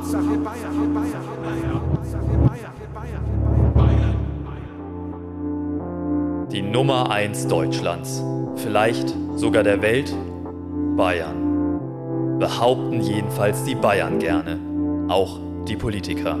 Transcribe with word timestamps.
Hauptsache 0.00 0.22
Bayern, 0.22 0.94
Bayern, 0.94 1.74
Hauptsache 1.74 2.24
Bayern, 2.94 3.22
Bayern. 3.74 4.14
Die 6.50 6.62
Nummer 6.62 7.10
1 7.10 7.48
Deutschlands, 7.48 8.24
vielleicht 8.56 9.14
sogar 9.36 9.62
der 9.62 9.82
Welt, 9.82 10.16
Bayern. 10.96 12.38
Behaupten 12.38 13.02
jedenfalls 13.02 13.62
die 13.64 13.74
Bayern 13.74 14.18
gerne, 14.18 14.58
auch 15.08 15.38
die 15.68 15.76
Politiker. 15.76 16.38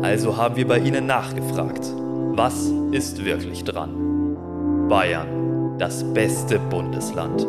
Also 0.00 0.38
haben 0.38 0.56
wir 0.56 0.66
bei 0.66 0.78
ihnen 0.78 1.04
nachgefragt, 1.04 1.92
was 2.36 2.72
ist 2.90 3.22
wirklich 3.22 3.64
dran? 3.64 4.88
Bayern, 4.88 5.76
das 5.76 6.02
beste 6.14 6.58
Bundesland. 6.58 7.46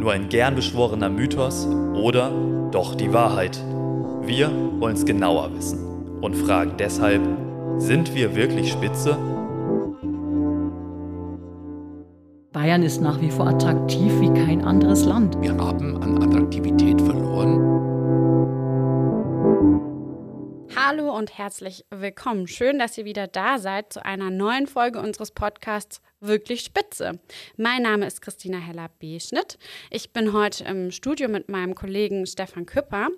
Nur 0.00 0.12
ein 0.12 0.30
gern 0.30 0.54
beschworener 0.54 1.10
Mythos 1.10 1.68
oder 1.92 2.32
doch 2.70 2.94
die 2.94 3.12
Wahrheit? 3.12 3.62
Wir 4.26 4.50
wollen 4.80 4.96
es 4.96 5.04
genauer 5.04 5.54
wissen 5.54 6.18
und 6.22 6.34
fragen 6.34 6.78
deshalb, 6.78 7.20
sind 7.76 8.14
wir 8.14 8.34
wirklich 8.34 8.72
Spitze? 8.72 9.18
Bayern 12.50 12.82
ist 12.82 13.02
nach 13.02 13.20
wie 13.20 13.30
vor 13.30 13.46
attraktiv 13.46 14.18
wie 14.20 14.32
kein 14.32 14.64
anderes 14.64 15.04
Land. 15.04 15.38
Wir 15.42 15.54
haben 15.58 16.02
an 16.02 16.22
Attraktivität 16.22 17.02
verloren. 17.02 17.74
Hallo 20.74 21.14
und 21.14 21.36
herzlich 21.36 21.84
willkommen. 21.90 22.46
Schön, 22.46 22.78
dass 22.78 22.96
ihr 22.96 23.04
wieder 23.04 23.26
da 23.26 23.58
seid 23.58 23.92
zu 23.92 24.04
einer 24.04 24.30
neuen 24.30 24.66
Folge 24.66 25.00
unseres 25.00 25.32
Podcasts 25.32 26.00
Wirklich 26.20 26.62
Spitze. 26.62 27.20
Mein 27.58 27.82
Name 27.82 28.06
ist 28.06 28.22
Christina 28.22 28.56
Heller-Beschnitt. 28.56 29.58
Ich 29.90 30.14
bin 30.14 30.32
heute 30.32 30.64
im 30.64 30.90
Studio 30.90 31.28
mit 31.28 31.50
meinem 31.50 31.74
Kollegen 31.74 32.26
Stefan 32.26 32.64
Küpper. 32.64 33.08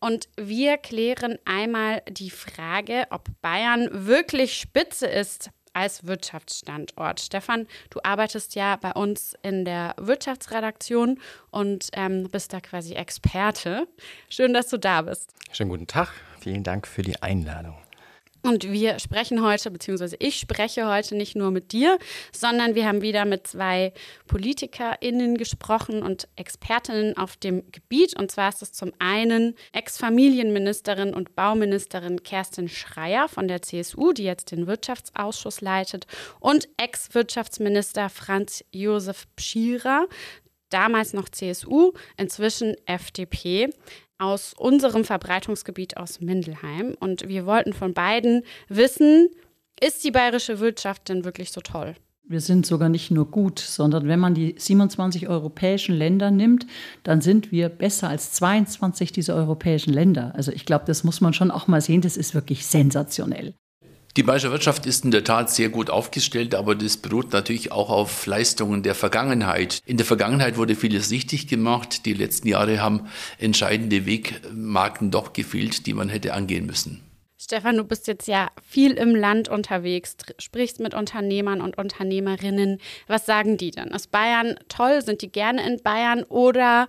Und 0.00 0.28
wir 0.36 0.78
klären 0.78 1.38
einmal 1.44 2.02
die 2.08 2.30
Frage, 2.30 3.06
ob 3.10 3.28
Bayern 3.42 3.88
wirklich 4.06 4.54
Spitze 4.54 5.06
ist 5.06 5.50
als 5.72 6.06
Wirtschaftsstandort. 6.06 7.20
Stefan, 7.20 7.66
du 7.90 8.00
arbeitest 8.02 8.54
ja 8.54 8.76
bei 8.76 8.92
uns 8.92 9.36
in 9.42 9.64
der 9.64 9.94
Wirtschaftsredaktion 9.98 11.20
und 11.50 11.88
ähm, 11.92 12.28
bist 12.30 12.52
da 12.52 12.60
quasi 12.60 12.94
Experte. 12.94 13.86
Schön, 14.28 14.52
dass 14.52 14.68
du 14.68 14.78
da 14.78 15.02
bist. 15.02 15.32
Schönen 15.52 15.70
guten 15.70 15.86
Tag. 15.86 16.12
Vielen 16.40 16.64
Dank 16.64 16.86
für 16.86 17.02
die 17.02 17.22
Einladung. 17.22 17.76
Und 18.42 18.70
wir 18.70 18.98
sprechen 18.98 19.44
heute, 19.44 19.70
beziehungsweise 19.70 20.16
ich 20.18 20.36
spreche 20.36 20.88
heute 20.88 21.14
nicht 21.14 21.36
nur 21.36 21.50
mit 21.50 21.72
dir, 21.72 21.98
sondern 22.32 22.74
wir 22.74 22.86
haben 22.86 23.02
wieder 23.02 23.24
mit 23.24 23.46
zwei 23.46 23.92
PolitikerInnen 24.26 25.36
gesprochen 25.36 26.02
und 26.02 26.26
Expertinnen 26.36 27.16
auf 27.16 27.36
dem 27.36 27.70
Gebiet. 27.70 28.18
Und 28.18 28.30
zwar 28.30 28.48
ist 28.48 28.62
es 28.62 28.72
zum 28.72 28.92
einen 28.98 29.54
Ex-Familienministerin 29.72 31.12
und 31.12 31.34
Bauministerin 31.34 32.22
Kerstin 32.22 32.68
Schreier 32.68 33.28
von 33.28 33.46
der 33.46 33.60
CSU, 33.60 34.12
die 34.12 34.24
jetzt 34.24 34.52
den 34.52 34.66
Wirtschaftsausschuss 34.66 35.60
leitet, 35.60 36.06
und 36.38 36.68
Ex-Wirtschaftsminister 36.78 38.08
Franz 38.08 38.64
Josef 38.72 39.26
Pschierer, 39.36 40.06
damals 40.70 41.12
noch 41.12 41.28
CSU, 41.28 41.92
inzwischen 42.16 42.74
FDP 42.86 43.70
aus 44.20 44.54
unserem 44.56 45.04
Verbreitungsgebiet 45.04 45.96
aus 45.96 46.20
Mindelheim. 46.20 46.94
Und 47.00 47.28
wir 47.28 47.46
wollten 47.46 47.72
von 47.72 47.94
beiden 47.94 48.42
wissen, 48.68 49.28
ist 49.80 50.04
die 50.04 50.10
bayerische 50.10 50.60
Wirtschaft 50.60 51.08
denn 51.08 51.24
wirklich 51.24 51.52
so 51.52 51.60
toll? 51.60 51.94
Wir 52.22 52.40
sind 52.40 52.64
sogar 52.64 52.88
nicht 52.88 53.10
nur 53.10 53.28
gut, 53.28 53.58
sondern 53.58 54.06
wenn 54.06 54.20
man 54.20 54.34
die 54.34 54.54
27 54.56 55.28
europäischen 55.28 55.96
Länder 55.96 56.30
nimmt, 56.30 56.64
dann 57.02 57.20
sind 57.20 57.50
wir 57.50 57.68
besser 57.68 58.08
als 58.08 58.30
22 58.32 59.10
dieser 59.10 59.34
europäischen 59.34 59.92
Länder. 59.92 60.32
Also 60.36 60.52
ich 60.52 60.64
glaube, 60.64 60.84
das 60.86 61.02
muss 61.02 61.20
man 61.20 61.32
schon 61.32 61.50
auch 61.50 61.66
mal 61.66 61.80
sehen, 61.80 62.02
das 62.02 62.16
ist 62.16 62.32
wirklich 62.34 62.66
sensationell. 62.66 63.54
Die 64.16 64.24
bayerische 64.24 64.50
Wirtschaft 64.50 64.86
ist 64.86 65.04
in 65.04 65.12
der 65.12 65.22
Tat 65.22 65.50
sehr 65.50 65.68
gut 65.68 65.88
aufgestellt, 65.88 66.56
aber 66.56 66.74
das 66.74 66.96
beruht 66.96 67.32
natürlich 67.32 67.70
auch 67.70 67.90
auf 67.90 68.26
Leistungen 68.26 68.82
der 68.82 68.96
Vergangenheit. 68.96 69.80
In 69.86 69.98
der 69.98 70.06
Vergangenheit 70.06 70.56
wurde 70.56 70.74
vieles 70.74 71.12
richtig 71.12 71.46
gemacht. 71.46 72.06
Die 72.06 72.14
letzten 72.14 72.48
Jahre 72.48 72.80
haben 72.80 73.06
entscheidende 73.38 74.06
Wegmarken 74.06 75.12
doch 75.12 75.32
gefehlt, 75.32 75.86
die 75.86 75.94
man 75.94 76.08
hätte 76.08 76.34
angehen 76.34 76.66
müssen. 76.66 77.02
Stefan, 77.38 77.76
du 77.76 77.84
bist 77.84 78.08
jetzt 78.08 78.26
ja 78.26 78.48
viel 78.62 78.92
im 78.92 79.14
Land 79.14 79.48
unterwegs, 79.48 80.16
sprichst 80.38 80.80
mit 80.80 80.92
Unternehmern 80.92 81.60
und 81.60 81.78
Unternehmerinnen. 81.78 82.78
Was 83.06 83.26
sagen 83.26 83.56
die 83.56 83.70
denn? 83.70 83.88
Ist 83.88 84.10
Bayern 84.10 84.56
toll? 84.68 85.02
Sind 85.02 85.22
die 85.22 85.30
gerne 85.30 85.64
in 85.66 85.80
Bayern 85.82 86.24
oder 86.24 86.88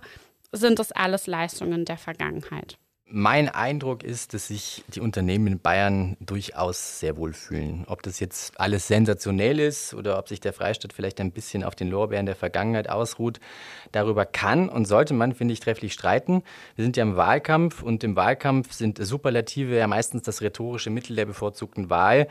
sind 0.50 0.78
das 0.78 0.92
alles 0.92 1.26
Leistungen 1.26 1.84
der 1.84 1.96
Vergangenheit? 1.96 2.76
Mein 3.14 3.50
Eindruck 3.50 4.04
ist, 4.04 4.32
dass 4.32 4.48
sich 4.48 4.84
die 4.88 5.00
Unternehmen 5.00 5.46
in 5.46 5.60
Bayern 5.60 6.16
durchaus 6.20 6.98
sehr 6.98 7.18
wohl 7.18 7.34
fühlen. 7.34 7.84
Ob 7.86 8.02
das 8.02 8.20
jetzt 8.20 8.58
alles 8.58 8.88
sensationell 8.88 9.60
ist 9.60 9.92
oder 9.92 10.18
ob 10.18 10.30
sich 10.30 10.40
der 10.40 10.54
Freistaat 10.54 10.94
vielleicht 10.94 11.20
ein 11.20 11.30
bisschen 11.30 11.62
auf 11.62 11.74
den 11.74 11.90
Lorbeeren 11.90 12.24
der 12.24 12.36
Vergangenheit 12.36 12.88
ausruht, 12.88 13.38
darüber 13.92 14.24
kann 14.24 14.70
und 14.70 14.86
sollte 14.86 15.12
man, 15.12 15.34
finde 15.34 15.52
ich, 15.52 15.60
trefflich 15.60 15.92
streiten. 15.92 16.42
Wir 16.74 16.84
sind 16.84 16.96
ja 16.96 17.02
im 17.02 17.14
Wahlkampf 17.16 17.82
und 17.82 18.02
im 18.02 18.16
Wahlkampf 18.16 18.72
sind 18.72 18.96
Superlative 18.96 19.76
ja 19.76 19.86
meistens 19.86 20.22
das 20.22 20.40
rhetorische 20.40 20.88
Mittel 20.88 21.14
der 21.14 21.26
bevorzugten 21.26 21.90
Wahl. 21.90 22.28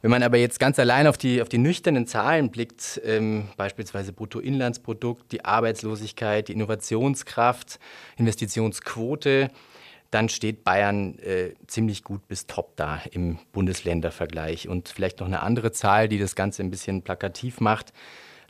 Wenn 0.00 0.12
man 0.12 0.22
aber 0.22 0.36
jetzt 0.36 0.60
ganz 0.60 0.78
allein 0.78 1.08
auf 1.08 1.18
die, 1.18 1.42
auf 1.42 1.48
die 1.48 1.58
nüchternen 1.58 2.06
Zahlen 2.06 2.52
blickt, 2.52 3.00
ähm, 3.04 3.48
beispielsweise 3.56 4.12
Bruttoinlandsprodukt, 4.12 5.32
die 5.32 5.44
Arbeitslosigkeit, 5.44 6.46
die 6.46 6.52
Innovationskraft, 6.52 7.80
Investitionsquote, 8.16 9.50
dann 10.14 10.28
steht 10.28 10.62
Bayern 10.62 11.18
äh, 11.18 11.54
ziemlich 11.66 12.04
gut 12.04 12.28
bis 12.28 12.46
top 12.46 12.76
da 12.76 13.00
im 13.10 13.38
Bundesländervergleich. 13.52 14.68
Und 14.68 14.88
vielleicht 14.88 15.18
noch 15.18 15.26
eine 15.26 15.42
andere 15.42 15.72
Zahl, 15.72 16.08
die 16.08 16.18
das 16.18 16.36
Ganze 16.36 16.62
ein 16.62 16.70
bisschen 16.70 17.02
plakativ 17.02 17.60
macht. 17.60 17.92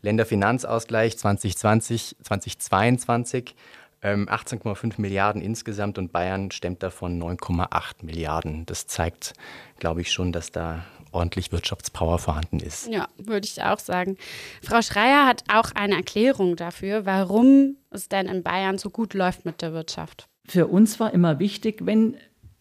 Länderfinanzausgleich 0.03 1.17
2020, 1.17 2.17
2022, 2.23 3.55
ähm, 4.03 4.29
18,5 4.29 5.01
Milliarden 5.01 5.41
insgesamt 5.41 5.97
und 5.97 6.13
Bayern 6.13 6.51
stemmt 6.51 6.83
davon 6.83 7.19
9,8 7.19 8.05
Milliarden. 8.05 8.67
Das 8.67 8.87
zeigt, 8.87 9.33
glaube 9.79 10.03
ich, 10.03 10.13
schon, 10.13 10.33
dass 10.33 10.51
da 10.51 10.85
ordentlich 11.13 11.51
Wirtschaftspower 11.51 12.19
vorhanden 12.19 12.61
ist. 12.61 12.89
Ja, 12.89 13.09
würde 13.17 13.47
ich 13.47 13.63
auch 13.63 13.79
sagen. 13.79 14.19
Frau 14.63 14.83
Schreier 14.83 15.25
hat 15.25 15.45
auch 15.51 15.71
eine 15.75 15.95
Erklärung 15.95 16.57
dafür, 16.57 17.07
warum 17.07 17.77
es 17.91 18.11
denn 18.11 18.27
in 18.27 18.43
Bayern 18.43 18.77
so 18.77 18.91
gut 18.91 19.15
läuft 19.15 19.47
mit 19.47 19.63
der 19.63 19.73
Wirtschaft 19.73 20.29
für 20.47 20.67
uns 20.67 21.01
war 21.01 21.13
immer 21.13 21.39
wichtig, 21.39 21.87
wenn 21.87 22.17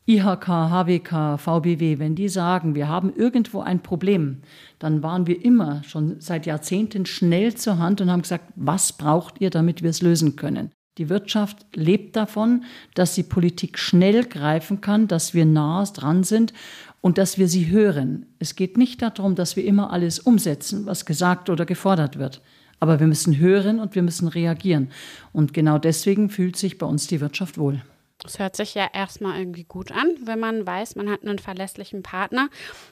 IHK, 0.06 0.48
HWK, 0.48 1.38
VBW, 1.38 2.00
wenn 2.00 2.16
die 2.16 2.28
sagen, 2.28 2.76
wir 2.76 2.90
haben 2.90 3.14
irgendwo 3.16 3.62
ein 3.62 3.82
Problem, 3.82 4.42
dann 4.80 5.02
waren 5.02 5.28
wir 5.28 5.44
immer 5.44 5.82
schon 5.84 6.20
seit 6.20 6.46
Jahrzehnten 6.46 7.06
schnell 7.06 7.56
zur 7.56 7.78
Hand 7.78 8.02
und 8.02 8.12
haben 8.12 8.22
gesagt, 8.22 8.52
was 8.56 8.94
braucht 8.94 9.40
ihr, 9.40 9.50
damit 9.50 9.82
wir 9.82 9.90
es 9.90 10.02
lösen 10.02 10.36
können. 10.36 10.72
Die 10.98 11.10
Wirtschaft 11.10 11.66
lebt 11.74 12.16
davon, 12.16 12.66
dass 12.94 13.16
die 13.16 13.24
Politik 13.24 13.80
schnell 13.80 14.26
greifen 14.26 14.82
kann, 14.82 15.08
dass 15.08 15.34
wir 15.34 15.46
nah 15.46 15.86
dran 15.86 16.24
sind 16.24 16.54
und 17.02 17.18
dass 17.18 17.38
wir 17.38 17.48
sie 17.48 17.70
hören. 17.72 18.28
Es 18.40 18.56
geht 18.56 18.78
nicht 18.78 19.02
darum, 19.02 19.36
dass 19.36 19.56
wir 19.56 19.66
immer 19.66 19.92
alles 19.92 20.20
umsetzen, 20.20 20.86
was 20.86 21.06
gesagt 21.06 21.50
oder 21.50 21.66
gefordert 21.66 22.20
wird. 22.20 22.42
Aber 22.84 23.00
wir 23.00 23.08
müssen 23.08 23.38
hören 23.38 23.80
und 23.80 23.96
wir 23.96 24.02
müssen 24.02 24.28
reagieren. 24.28 24.92
Und 25.32 25.54
genau 25.54 25.78
deswegen 25.78 26.30
fühlt 26.30 26.58
sich 26.58 26.78
bei 26.78 26.86
uns 26.86 27.08
die 27.08 27.22
Wirtschaft 27.22 27.58
wohl. 27.58 27.82
Das 28.18 28.40
hört 28.40 28.58
sich 28.58 28.74
ja 28.74 28.90
erstmal 28.92 29.40
irgendwie 29.40 29.64
gut 29.64 29.94
an, 29.94 30.10
wenn 30.26 30.38
man 30.38 30.68
weiß, 30.68 30.98
man 30.98 31.10
hat 31.10 31.22
einen 31.22 31.40
verlässlichen 31.40 32.04
Partner. 32.04 32.50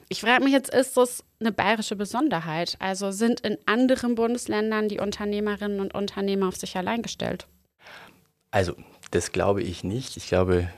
Ich 0.07 0.21
frage 0.21 0.45
mich 0.45 0.53
jetzt, 0.53 0.73
ist 0.73 0.95
das 0.95 1.25
eine 1.41 1.51
bayerische 1.51 1.97
Besonderheit? 1.97 2.77
Also 2.79 3.11
sind 3.11 3.41
in 3.41 3.57
anderen 3.65 4.15
Bundesländern 4.15 4.87
die 4.87 5.01
Unternehmerinnen 5.01 5.81
und 5.81 5.93
Unternehmer 5.93 6.47
auf 6.47 6.55
sich 6.55 6.77
allein 6.77 7.01
gestellt? 7.01 7.47
Also, 8.49 8.77
das 9.11 9.33
glaube 9.33 9.61
ich 9.61 9.83
nicht. 9.83 10.15
Ich 10.15 10.29
glaube 10.29 10.69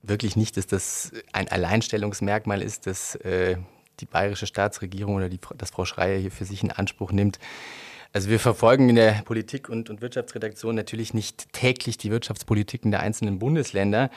wirklich 0.00 0.34
nicht, 0.34 0.56
dass 0.56 0.66
das 0.66 1.12
ein 1.34 1.48
Alleinstellungsmerkmal 1.48 2.62
ist, 2.62 2.86
dass 2.86 3.16
äh, 3.16 3.58
die 4.00 4.06
bayerische 4.06 4.46
Staatsregierung 4.46 5.16
oder 5.16 5.28
die, 5.28 5.40
dass 5.58 5.72
Frau 5.72 5.84
Schreier 5.84 6.18
hier 6.18 6.30
für 6.30 6.46
sich 6.46 6.62
in 6.62 6.70
Anspruch 6.70 7.12
nimmt. 7.12 7.38
Also 8.14 8.30
wir 8.30 8.38
verfolgen 8.38 8.88
in 8.88 8.94
der 8.94 9.22
Politik- 9.24 9.68
und, 9.68 9.90
und 9.90 10.00
Wirtschaftsredaktion 10.00 10.76
natürlich 10.76 11.14
nicht 11.14 11.52
täglich 11.52 11.98
die 11.98 12.12
Wirtschaftspolitiken 12.12 12.92
der 12.92 13.00
einzelnen 13.00 13.40
Bundesländer 13.40 14.08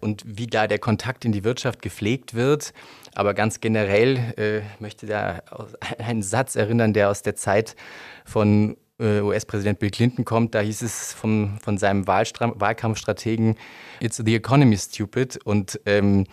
und 0.00 0.22
wie 0.24 0.46
da 0.46 0.66
der 0.66 0.78
Kontakt 0.78 1.26
in 1.26 1.32
die 1.32 1.44
Wirtschaft 1.44 1.82
gepflegt 1.82 2.32
wird. 2.32 2.72
Aber 3.14 3.34
ganz 3.34 3.60
generell 3.60 4.16
äh, 4.38 4.62
möchte 4.80 5.06
da 5.06 5.42
einen 5.98 6.22
Satz 6.22 6.56
erinnern, 6.56 6.94
der 6.94 7.10
aus 7.10 7.20
der 7.20 7.36
Zeit 7.36 7.76
von 8.24 8.78
äh, 8.98 9.20
US-Präsident 9.20 9.80
Bill 9.80 9.90
Clinton 9.90 10.24
kommt. 10.24 10.54
Da 10.54 10.60
hieß 10.60 10.80
es 10.80 11.12
vom, 11.12 11.58
von 11.62 11.76
seinem 11.76 12.06
Wahlkampfstrategen, 12.06 13.56
It's 14.00 14.16
the 14.16 14.34
economy 14.34 14.78
stupid. 14.78 15.38
Und 15.44 15.78
ähm, 15.84 16.24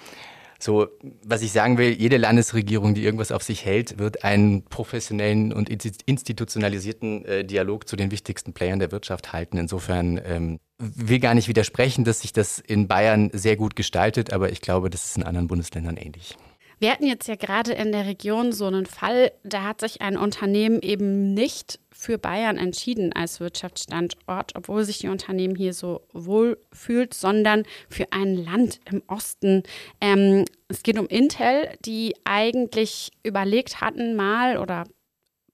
So, 0.63 0.88
was 1.25 1.42
ich 1.42 1.51
sagen 1.51 1.77
will, 1.77 1.92
jede 1.92 2.15
Landesregierung, 2.15 2.94
die 2.94 3.04
irgendwas 3.04 3.33
auf 3.33 3.44
sich 3.44 3.65
hält, 3.65 4.00
wird 4.00 4.24
einen 4.24 4.63
professionellen 4.63 5.51
und 5.51 5.68
institutionalisierten 5.69 7.25
äh, 7.25 7.44
Dialog 7.44 7.86
zu 7.86 7.98
den 7.98 8.12
wichtigsten 8.12 8.54
Playern 8.54 8.80
der 8.80 8.94
Wirtschaft 8.94 9.33
halten. 9.33 9.57
Insofern 9.57 10.21
ähm, 10.24 10.60
will 10.80 11.19
gar 11.19 11.33
nicht 11.33 11.50
widersprechen, 11.50 12.06
dass 12.06 12.21
sich 12.21 12.31
das 12.31 12.60
in 12.60 12.88
Bayern 12.88 13.30
sehr 13.33 13.57
gut 13.57 13.75
gestaltet, 13.75 14.31
aber 14.31 14.54
ich 14.54 14.62
glaube, 14.62 14.89
das 14.89 15.04
ist 15.04 15.18
in 15.18 15.24
anderen 15.24 15.48
Bundesländern 15.48 15.98
ähnlich. 15.98 16.38
Wir 16.83 16.91
hatten 16.91 17.07
jetzt 17.07 17.30
ja 17.30 17.35
gerade 17.35 17.71
in 17.71 17.94
der 17.94 18.07
Region 18.07 18.51
so 18.51 18.65
einen 18.65 18.85
Fall, 18.85 19.31
da 19.45 19.63
hat 19.63 19.80
sich 19.80 20.01
ein 20.01 20.18
Unternehmen 20.18 20.81
eben 20.81 21.33
nicht 21.33 21.80
für 21.94 22.18
Bayern 22.18 22.57
entschieden 22.57 23.13
als 23.13 23.39
Wirtschaftsstandort, 23.39 24.51
obwohl 24.56 24.83
sich 24.83 24.97
die 24.97 25.07
Unternehmen 25.07 25.56
hier 25.56 25.74
so 25.74 26.01
wohl 26.12 26.59
fühlt, 26.74 27.13
sondern 27.13 27.63
für 27.88 28.12
ein 28.12 28.35
Land 28.35 28.81
im 28.91 29.01
Osten. 29.07 29.63
Ähm, 30.01 30.44
es 30.68 30.83
geht 30.83 31.00
um 31.00 31.07
Intel, 31.07 31.69
die 31.85 32.15
eigentlich 32.25 33.12
überlegt 33.24 33.80
hatten 33.80 34.18
mal 34.18 34.57
oder 34.57 34.83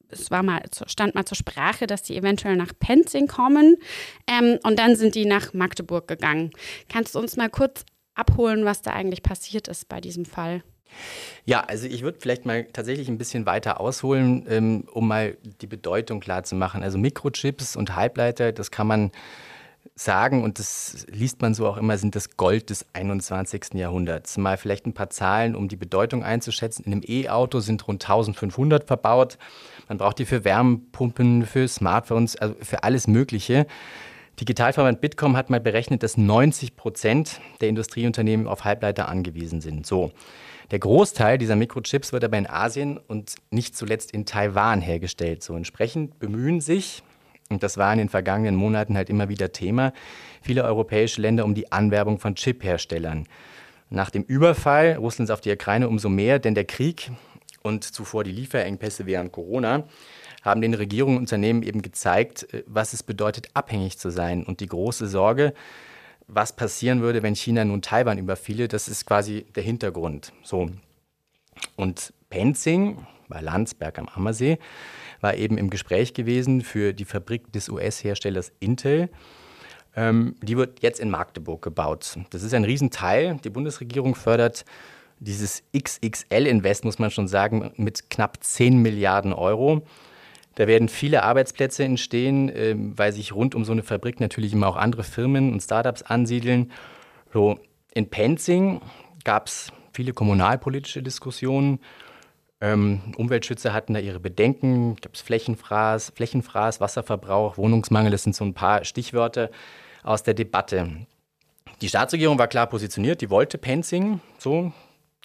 es 0.08 0.32
war 0.32 0.42
mal, 0.42 0.64
stand 0.88 1.14
mal 1.14 1.26
zur 1.26 1.38
Sprache, 1.38 1.86
dass 1.86 2.02
die 2.02 2.18
eventuell 2.18 2.56
nach 2.56 2.74
Penzing 2.80 3.28
kommen 3.28 3.78
ähm, 4.26 4.58
und 4.64 4.80
dann 4.80 4.96
sind 4.96 5.14
die 5.14 5.28
nach 5.28 5.54
Magdeburg 5.54 6.08
gegangen. 6.08 6.50
Kannst 6.92 7.14
du 7.14 7.20
uns 7.20 7.38
mal 7.38 7.52
kurz 7.52 7.86
abholen, 8.16 8.66
was 8.66 8.82
da 8.82 8.94
eigentlich 8.94 9.22
passiert 9.22 9.68
ist 9.68 9.88
bei 9.90 10.02
diesem 10.02 10.26
Fall? 10.26 10.64
Ja, 11.46 11.62
also 11.62 11.88
ich 11.88 12.04
würde 12.04 12.20
vielleicht 12.20 12.46
mal 12.46 12.66
tatsächlich 12.66 13.08
ein 13.08 13.18
bisschen 13.18 13.46
weiter 13.46 13.80
ausholen, 13.80 14.46
ähm, 14.50 14.84
um 14.92 15.08
mal 15.08 15.38
die 15.62 15.68
Bedeutung 15.68 16.20
klar 16.20 16.44
zu 16.44 16.56
machen. 16.56 16.84
Also 16.84 16.98
Mikrochips 16.98 17.76
und 17.76 17.96
Halbleiter, 17.96 18.52
das 18.52 18.72
kann 18.72 18.88
man 18.88 19.12
sagen, 19.96 20.44
und 20.44 20.60
das 20.60 21.06
liest 21.10 21.42
man 21.42 21.54
so 21.54 21.68
auch 21.68 21.78
immer, 21.78 21.98
sind 21.98 22.16
das 22.16 22.38
Gold 22.38 22.70
des 22.70 22.86
21. 22.94 23.74
Jahrhunderts. 23.74 24.38
Mal 24.38 24.58
vielleicht 24.58 24.86
ein 24.86 24.94
paar 24.94 25.10
Zahlen, 25.10 25.56
um 25.56 25.68
die 25.68 25.76
Bedeutung 25.76 26.24
einzuschätzen. 26.24 26.86
In 26.86 26.94
einem 26.94 27.04
E-Auto 27.06 27.60
sind 27.60 27.86
rund 27.88 28.04
1500 28.04 28.86
verbaut. 28.86 29.38
Man 29.88 29.98
braucht 29.98 30.20
die 30.20 30.26
für 30.26 30.46
Wärmepumpen, 30.46 31.46
für 31.46 31.68
Smartphones, 31.68 32.38
also 32.38 32.56
für 32.62 32.84
alles 32.84 33.08
Mögliche. 33.08 33.68
Digitalverband 34.40 35.02
Bitkom 35.02 35.36
hat 35.36 35.50
mal 35.50 35.60
berechnet, 35.60 36.02
dass 36.02 36.16
90 36.16 36.78
Prozent 36.78 37.42
der 37.60 37.68
Industrieunternehmen 37.68 38.48
auf 38.48 38.64
Halbleiter 38.64 39.10
angewiesen 39.10 39.60
sind. 39.60 39.86
So. 39.86 40.12
Der 40.72 40.80
Großteil 40.80 41.40
dieser 41.40 41.56
Mikrochips 41.56 42.14
wird 42.14 42.24
aber 42.24 42.38
in 42.38 42.48
Asien 42.48 42.98
und 42.98 43.36
nicht 43.50 43.76
zuletzt 43.76 44.12
in 44.12 44.26
Taiwan 44.26 44.82
hergestellt. 44.82 45.42
So 45.42 45.56
entsprechend 45.56 46.20
bemühen 46.20 46.62
sich, 46.62 47.02
und 47.50 47.64
das 47.64 47.78
war 47.78 47.92
in 47.92 47.98
den 47.98 48.10
vergangenen 48.10 48.56
Monaten 48.56 48.96
halt 48.96 49.10
immer 49.10 49.30
wieder 49.30 49.52
Thema, 49.52 49.94
viele 50.42 50.64
europäische 50.64 51.22
Länder 51.22 51.46
um 51.46 51.56
die 51.56 51.72
Anwerbung 51.72 52.20
von 52.20 52.36
Chipherstellern. 52.36 53.28
Nach 53.90 54.12
dem 54.12 54.22
Überfall 54.22 54.98
Russlands 54.98 55.32
auf 55.32 55.42
die 55.42 55.52
Ukraine 55.52 55.90
umso 55.90 56.10
mehr, 56.10 56.38
denn 56.38 56.54
der 56.54 56.66
Krieg 56.66 57.12
und 57.64 57.84
zuvor 57.84 58.24
die 58.24 58.32
Lieferengpässe 58.32 59.08
während 59.08 59.32
Corona 59.32 59.86
haben 60.44 60.62
den 60.62 60.76
Regierungen 60.76 61.18
und 61.18 61.24
Unternehmen 61.24 61.64
eben 61.64 61.82
gezeigt, 61.82 62.54
äh, 62.54 62.64
was 62.68 62.94
es 62.94 63.04
bedeutet, 63.04 63.50
abhängig 63.56 63.98
zu 63.98 64.10
sein. 64.10 64.44
Und 64.44 64.60
die 64.60 64.68
große 64.68 65.08
Sorge, 65.08 65.54
was 66.30 66.56
passieren 66.56 67.02
würde, 67.02 67.24
wenn 67.24 67.36
China 67.36 67.66
nun 67.66 67.82
Taiwan 67.82 68.18
überfiele, 68.18 68.68
das 68.68 68.88
ist 68.88 69.06
quasi 69.06 69.46
der 69.56 69.64
Hintergrund. 69.64 70.32
So. 70.44 70.70
Und 71.76 72.14
Penzing 72.30 73.06
bei 73.28 73.42
Landsberg 73.42 73.98
am 74.00 74.08
Ammersee 74.08 74.60
war 75.22 75.36
eben 75.36 75.58
im 75.58 75.70
Gespräch 75.70 76.14
gewesen 76.14 76.62
für 76.62 76.94
die 76.94 77.06
Fabrik 77.06 77.52
des 77.52 77.70
US-Herstellers 77.70 78.52
Intel. 78.60 79.10
Ähm, 79.96 80.36
die 80.42 80.56
wird 80.56 80.82
jetzt 80.82 81.00
in 81.00 81.10
Magdeburg 81.10 81.62
gebaut. 81.62 82.18
Das 82.30 82.44
ist 82.44 82.54
ein 82.54 82.64
Riesenteil. 82.64 83.38
Die 83.44 83.50
Bundesregierung 83.50 84.16
fördert 84.16 84.66
dieses 85.20 85.64
XXL-Invest, 85.76 86.86
muss 86.86 87.00
man 87.00 87.12
schon 87.12 87.28
sagen, 87.28 87.72
mit 87.76 88.10
knapp 88.10 88.38
10 88.42 88.78
Milliarden 88.78 89.34
Euro. 89.34 89.82
Da 90.56 90.68
werden 90.68 90.90
viele 90.90 91.24
Arbeitsplätze 91.24 91.84
entstehen, 91.84 92.52
ähm, 92.54 92.98
weil 92.98 93.14
sich 93.14 93.34
rund 93.34 93.56
um 93.56 93.66
so 93.66 93.72
eine 93.72 93.84
Fabrik 93.84 94.20
natürlich 94.20 94.54
immer 94.54 94.68
auch 94.68 94.76
andere 94.76 95.04
Firmen 95.04 95.54
und 95.54 95.62
Startups 95.62 96.02
ansiedeln. 96.02 96.72
So, 97.34 97.60
in 97.94 98.10
Penzing 98.10 98.82
gab 99.24 99.48
es 99.48 99.72
viele 99.94 100.14
kommunalpolitische 100.14 101.02
Diskussionen. 101.04 101.80
Ähm, 102.62 103.14
Umweltschützer 103.18 103.74
hatten 103.74 103.94
da 103.94 104.00
ihre 104.00 104.20
Bedenken. 104.20 104.96
Gab 104.98 105.16
es 105.16 105.22
Flächenfraß, 105.22 106.14
Flächenfraß, 106.16 106.82
Wasserverbrauch, 106.82 107.58
Wohnungsmangel. 107.58 108.12
Das 108.12 108.24
sind 108.24 108.36
so 108.36 108.44
ein 108.44 108.54
paar 108.54 108.84
Stichwörter 108.84 109.50
aus 110.04 110.24
der 110.24 110.34
Debatte. 110.34 111.06
Die 111.82 111.88
Staatsregierung 111.88 112.38
war 112.38 112.48
klar 112.48 112.68
positioniert. 112.68 113.22
Die 113.22 113.30
wollte 113.30 113.58
Penzing, 113.58 114.20
so 114.38 114.74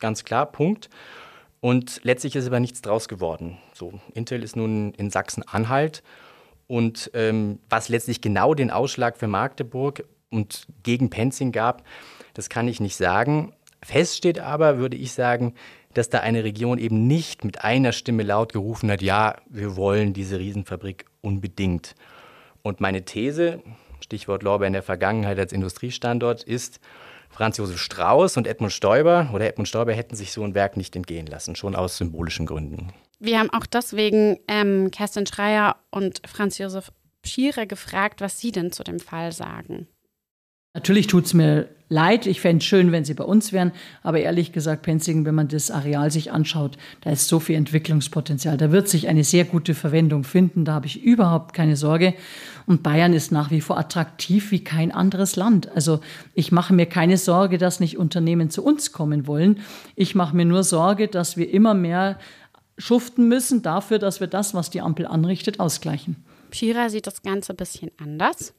ganz 0.00 0.24
klar, 0.24 0.46
Punkt. 0.46 0.88
Und 1.64 2.00
letztlich 2.02 2.36
ist 2.36 2.46
aber 2.46 2.60
nichts 2.60 2.82
draus 2.82 3.08
geworden. 3.08 3.56
So, 3.72 3.98
Intel 4.12 4.42
ist 4.42 4.54
nun 4.54 4.92
in 4.98 5.08
Sachsen-Anhalt. 5.08 6.02
Und 6.66 7.10
ähm, 7.14 7.58
was 7.70 7.88
letztlich 7.88 8.20
genau 8.20 8.52
den 8.52 8.70
Ausschlag 8.70 9.16
für 9.16 9.28
Magdeburg 9.28 10.04
und 10.28 10.66
gegen 10.82 11.08
Penzing 11.08 11.52
gab, 11.52 11.82
das 12.34 12.50
kann 12.50 12.68
ich 12.68 12.80
nicht 12.80 12.96
sagen. 12.96 13.54
Fest 13.82 14.14
steht 14.14 14.40
aber, 14.40 14.76
würde 14.76 14.98
ich 14.98 15.12
sagen, 15.14 15.54
dass 15.94 16.10
da 16.10 16.20
eine 16.20 16.44
Region 16.44 16.76
eben 16.76 17.06
nicht 17.06 17.46
mit 17.46 17.64
einer 17.64 17.92
Stimme 17.92 18.24
laut 18.24 18.52
gerufen 18.52 18.90
hat, 18.90 19.00
ja, 19.00 19.36
wir 19.48 19.74
wollen 19.74 20.12
diese 20.12 20.38
Riesenfabrik 20.38 21.06
unbedingt. 21.22 21.94
Und 22.60 22.82
meine 22.82 23.06
These, 23.06 23.62
Stichwort 24.00 24.42
Lorbeer 24.42 24.66
in 24.66 24.74
der 24.74 24.82
Vergangenheit 24.82 25.38
als 25.38 25.54
Industriestandort, 25.54 26.42
ist, 26.42 26.78
Franz 27.34 27.56
Josef 27.56 27.78
Strauß 27.78 28.36
und 28.36 28.46
Edmund 28.46 28.72
Stoiber 28.72 29.30
oder 29.32 29.46
Edmund 29.46 29.68
Stoiber 29.68 29.92
hätten 29.92 30.14
sich 30.14 30.32
so 30.32 30.44
ein 30.44 30.54
Werk 30.54 30.76
nicht 30.76 30.94
entgehen 30.94 31.26
lassen, 31.26 31.56
schon 31.56 31.74
aus 31.74 31.96
symbolischen 31.96 32.46
Gründen. 32.46 32.92
Wir 33.18 33.40
haben 33.40 33.50
auch 33.50 33.66
deswegen 33.66 34.38
ähm, 34.46 34.90
Kerstin 34.92 35.26
Schreier 35.26 35.76
und 35.90 36.22
Franz 36.26 36.58
Josef 36.58 36.92
Schierer 37.24 37.66
gefragt, 37.66 38.20
was 38.20 38.38
sie 38.38 38.52
denn 38.52 38.70
zu 38.70 38.84
dem 38.84 39.00
Fall 39.00 39.32
sagen. 39.32 39.88
Natürlich 40.74 41.06
tut 41.06 41.26
es 41.26 41.34
mir 41.34 41.68
leid. 41.88 42.26
Ich 42.26 42.40
fände 42.40 42.58
es 42.58 42.64
schön, 42.64 42.90
wenn 42.90 43.04
sie 43.04 43.14
bei 43.14 43.22
uns 43.22 43.52
wären. 43.52 43.70
Aber 44.02 44.18
ehrlich 44.18 44.50
gesagt, 44.50 44.82
Penzingen, 44.82 45.24
wenn 45.24 45.36
man 45.36 45.46
das 45.46 45.70
Areal 45.70 46.10
sich 46.10 46.32
anschaut, 46.32 46.76
da 47.02 47.10
ist 47.10 47.28
so 47.28 47.38
viel 47.38 47.54
Entwicklungspotenzial. 47.54 48.56
Da 48.56 48.72
wird 48.72 48.88
sich 48.88 49.06
eine 49.06 49.22
sehr 49.22 49.44
gute 49.44 49.74
Verwendung 49.74 50.24
finden. 50.24 50.64
Da 50.64 50.74
habe 50.74 50.86
ich 50.86 51.00
überhaupt 51.02 51.54
keine 51.54 51.76
Sorge. 51.76 52.14
Und 52.66 52.82
Bayern 52.82 53.12
ist 53.12 53.30
nach 53.30 53.52
wie 53.52 53.60
vor 53.60 53.78
attraktiv 53.78 54.50
wie 54.50 54.64
kein 54.64 54.90
anderes 54.90 55.36
Land. 55.36 55.70
Also 55.76 56.00
ich 56.34 56.50
mache 56.50 56.74
mir 56.74 56.86
keine 56.86 57.18
Sorge, 57.18 57.56
dass 57.56 57.78
nicht 57.78 57.96
Unternehmen 57.96 58.50
zu 58.50 58.64
uns 58.64 58.90
kommen 58.90 59.28
wollen. 59.28 59.60
Ich 59.94 60.16
mache 60.16 60.34
mir 60.34 60.44
nur 60.44 60.64
Sorge, 60.64 61.06
dass 61.06 61.36
wir 61.36 61.48
immer 61.50 61.74
mehr 61.74 62.18
schuften 62.78 63.28
müssen 63.28 63.62
dafür, 63.62 64.00
dass 64.00 64.18
wir 64.18 64.26
das, 64.26 64.54
was 64.54 64.70
die 64.70 64.80
Ampel 64.80 65.06
anrichtet, 65.06 65.60
ausgleichen. 65.60 66.16
Pira 66.50 66.88
sieht 66.88 67.06
das 67.06 67.22
Ganze 67.22 67.52
ein 67.52 67.56
bisschen 67.56 67.92
anders. 67.96 68.54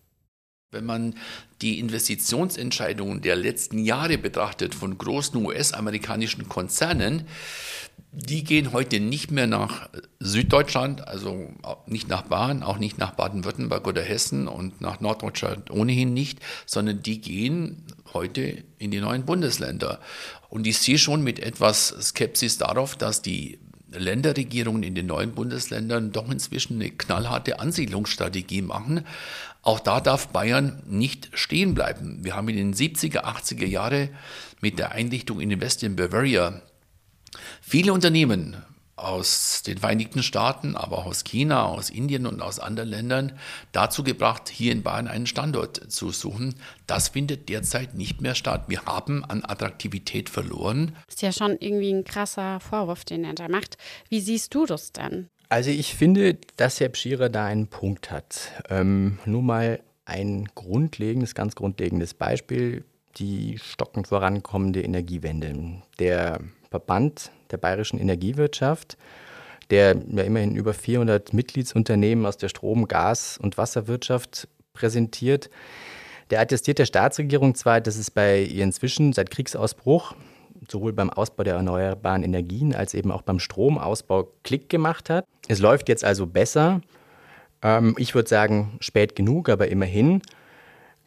Wenn 0.75 0.85
man 0.85 1.15
die 1.61 1.79
Investitionsentscheidungen 1.79 3.21
der 3.21 3.37
letzten 3.37 3.79
Jahre 3.79 4.17
betrachtet 4.17 4.75
von 4.75 4.97
großen 4.97 5.43
US-amerikanischen 5.45 6.49
Konzernen, 6.49 7.23
die 8.11 8.43
gehen 8.43 8.73
heute 8.73 8.99
nicht 8.99 9.31
mehr 9.31 9.47
nach 9.47 9.87
Süddeutschland, 10.19 11.07
also 11.07 11.53
nicht 11.85 12.09
nach 12.09 12.23
Bayern, 12.23 12.61
auch 12.61 12.77
nicht 12.77 12.97
nach 12.97 13.11
Baden-Württemberg 13.11 13.87
oder 13.87 14.01
Hessen 14.01 14.49
und 14.49 14.81
nach 14.81 14.99
Norddeutschland 14.99 15.71
ohnehin 15.71 16.13
nicht, 16.13 16.39
sondern 16.65 17.01
die 17.01 17.21
gehen 17.21 17.83
heute 18.13 18.63
in 18.77 18.91
die 18.91 18.99
neuen 18.99 19.23
Bundesländer. 19.23 20.01
Und 20.49 20.67
ich 20.67 20.77
sehe 20.79 20.97
schon 20.97 21.23
mit 21.23 21.39
etwas 21.39 21.87
Skepsis 22.01 22.57
darauf, 22.57 22.97
dass 22.97 23.21
die 23.21 23.59
Länderregierungen 23.91 24.83
in 24.83 24.95
den 24.95 25.05
neuen 25.05 25.31
Bundesländern 25.31 26.11
doch 26.11 26.29
inzwischen 26.29 26.81
eine 26.81 26.91
knallharte 26.91 27.59
Ansiedlungsstrategie 27.59 28.61
machen. 28.61 29.05
Auch 29.65 29.79
da 29.79 29.99
darf 29.99 30.27
Bayern 30.27 30.83
nicht 30.85 31.29
stehen 31.33 31.73
bleiben. 31.73 32.23
Wir 32.23 32.35
haben 32.35 32.47
in 32.49 32.55
den 32.55 32.73
70er, 32.75 33.23
80er 33.23 33.65
Jahre 33.65 34.09
mit 34.61 34.77
der 34.77 34.91
Einrichtung 34.91 35.41
Invest 35.41 35.81
in 35.81 35.95
Bavaria 35.95 36.61
viele 37.61 37.91
Unternehmen 37.91 38.57
aus 38.95 39.63
den 39.63 39.79
Vereinigten 39.79 40.21
Staaten, 40.23 40.77
aber 40.77 40.99
auch 40.99 41.07
aus 41.07 41.23
China, 41.23 41.65
aus 41.65 41.89
Indien 41.89 42.27
und 42.27 42.41
aus 42.41 42.59
anderen 42.59 42.89
Ländern 42.89 43.39
dazu 43.71 44.03
gebracht, 44.03 44.49
hier 44.49 44.71
in 44.71 44.83
Bayern 44.83 45.07
einen 45.07 45.27
Standort 45.27 45.91
zu 45.91 46.11
suchen. 46.11 46.55
Das 46.87 47.09
findet 47.09 47.49
derzeit 47.49 47.95
nicht 47.95 48.21
mehr 48.21 48.35
statt. 48.35 48.65
Wir 48.67 48.85
haben 48.85 49.25
an 49.25 49.43
Attraktivität 49.43 50.29
verloren. 50.29 50.95
Das 51.07 51.15
ist 51.15 51.21
ja 51.23 51.31
schon 51.33 51.57
irgendwie 51.59 51.91
ein 51.91 52.05
krasser 52.05 52.59
Vorwurf, 52.59 53.03
den 53.03 53.25
er 53.25 53.33
da 53.33 53.49
macht. 53.49 53.77
Wie 54.09 54.21
siehst 54.21 54.53
du 54.53 54.65
das 54.65 54.91
denn? 54.91 55.29
Also 55.49 55.69
ich 55.69 55.95
finde, 55.95 56.37
dass 56.57 56.79
Herr 56.79 56.89
Pschierer 56.89 57.29
da 57.29 57.45
einen 57.45 57.67
Punkt 57.67 58.11
hat. 58.11 58.51
Ähm, 58.69 59.19
nur 59.25 59.43
mal 59.43 59.79
ein 60.05 60.45
grundlegendes, 60.55 61.35
ganz 61.35 61.55
grundlegendes 61.55 62.13
Beispiel, 62.13 62.83
die 63.17 63.57
stockend 63.59 64.07
vorankommende 64.07 64.81
Energiewende. 64.81 65.81
Der 65.99 66.39
Verband 66.69 67.31
der 67.51 67.57
bayerischen 67.57 67.99
Energiewirtschaft, 67.99 68.97
der 69.69 69.95
ja 70.11 70.23
immerhin 70.23 70.55
über 70.55 70.73
400 70.73 71.33
Mitgliedsunternehmen 71.33 72.25
aus 72.25 72.37
der 72.37 72.49
Strom-, 72.49 72.87
Gas- 72.87 73.37
und 73.37 73.57
Wasserwirtschaft 73.57 74.47
präsentiert, 74.73 75.49
der 76.31 76.41
attestiert 76.41 76.79
der 76.79 76.85
Staatsregierung 76.85 77.55
zwar, 77.55 77.81
dass 77.81 77.97
es 77.97 78.09
bei 78.09 78.41
ihr 78.41 78.63
inzwischen 78.63 79.13
seit 79.13 79.29
Kriegsausbruch 79.29 80.15
sowohl 80.71 80.93
beim 80.93 81.09
Ausbau 81.09 81.43
der 81.43 81.55
erneuerbaren 81.55 82.23
Energien 82.23 82.73
als 82.75 82.93
eben 82.93 83.11
auch 83.11 83.21
beim 83.21 83.39
Stromausbau 83.39 84.31
Klick 84.43 84.69
gemacht 84.69 85.09
hat. 85.09 85.25
Es 85.47 85.59
läuft 85.59 85.89
jetzt 85.89 86.03
also 86.03 86.27
besser. 86.27 86.81
Ähm, 87.61 87.95
ich 87.97 88.15
würde 88.15 88.29
sagen, 88.29 88.77
spät 88.79 89.15
genug, 89.15 89.49
aber 89.49 89.67
immerhin. 89.67 90.21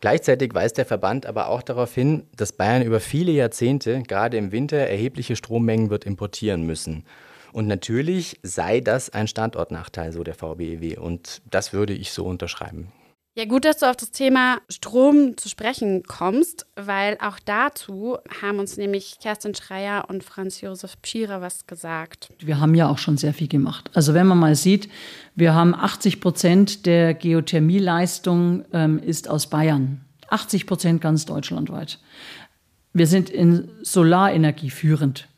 Gleichzeitig 0.00 0.54
weist 0.54 0.78
der 0.78 0.86
Verband 0.86 1.26
aber 1.26 1.48
auch 1.48 1.62
darauf 1.62 1.92
hin, 1.92 2.24
dass 2.36 2.52
Bayern 2.52 2.82
über 2.82 3.00
viele 3.00 3.32
Jahrzehnte, 3.32 4.02
gerade 4.04 4.36
im 4.36 4.52
Winter, 4.52 4.76
erhebliche 4.76 5.34
Strommengen 5.34 5.90
wird 5.90 6.04
importieren 6.04 6.64
müssen. 6.64 7.04
Und 7.52 7.66
natürlich 7.66 8.38
sei 8.42 8.80
das 8.80 9.10
ein 9.10 9.26
Standortnachteil, 9.26 10.12
so 10.12 10.22
der 10.22 10.34
VBEW. 10.34 10.98
Und 11.00 11.42
das 11.50 11.72
würde 11.72 11.94
ich 11.94 12.12
so 12.12 12.24
unterschreiben. 12.26 12.92
Ja, 13.38 13.44
gut, 13.44 13.64
dass 13.64 13.78
du 13.78 13.86
auf 13.88 13.94
das 13.94 14.10
Thema 14.10 14.58
Strom 14.68 15.36
zu 15.36 15.48
sprechen 15.48 16.02
kommst, 16.02 16.66
weil 16.74 17.16
auch 17.20 17.38
dazu 17.44 18.18
haben 18.42 18.58
uns 18.58 18.76
nämlich 18.76 19.18
Kerstin 19.22 19.54
Schreier 19.54 20.06
und 20.08 20.24
Franz 20.24 20.60
Josef 20.60 21.00
Pschierer 21.02 21.40
was 21.40 21.68
gesagt. 21.68 22.32
Wir 22.40 22.58
haben 22.58 22.74
ja 22.74 22.88
auch 22.88 22.98
schon 22.98 23.16
sehr 23.16 23.32
viel 23.32 23.46
gemacht. 23.46 23.92
Also 23.94 24.12
wenn 24.12 24.26
man 24.26 24.38
mal 24.38 24.56
sieht, 24.56 24.88
wir 25.36 25.54
haben 25.54 25.72
80 25.72 26.20
Prozent 26.20 26.84
der 26.84 27.14
Geothermieleistung 27.14 28.64
ähm, 28.72 28.98
ist 28.98 29.30
aus 29.30 29.46
Bayern. 29.46 30.00
80 30.30 30.66
Prozent 30.66 31.00
ganz 31.00 31.24
deutschlandweit. 31.24 32.00
Wir 32.92 33.06
sind 33.06 33.30
in 33.30 33.70
Solarenergie 33.82 34.70
führend. 34.70 35.28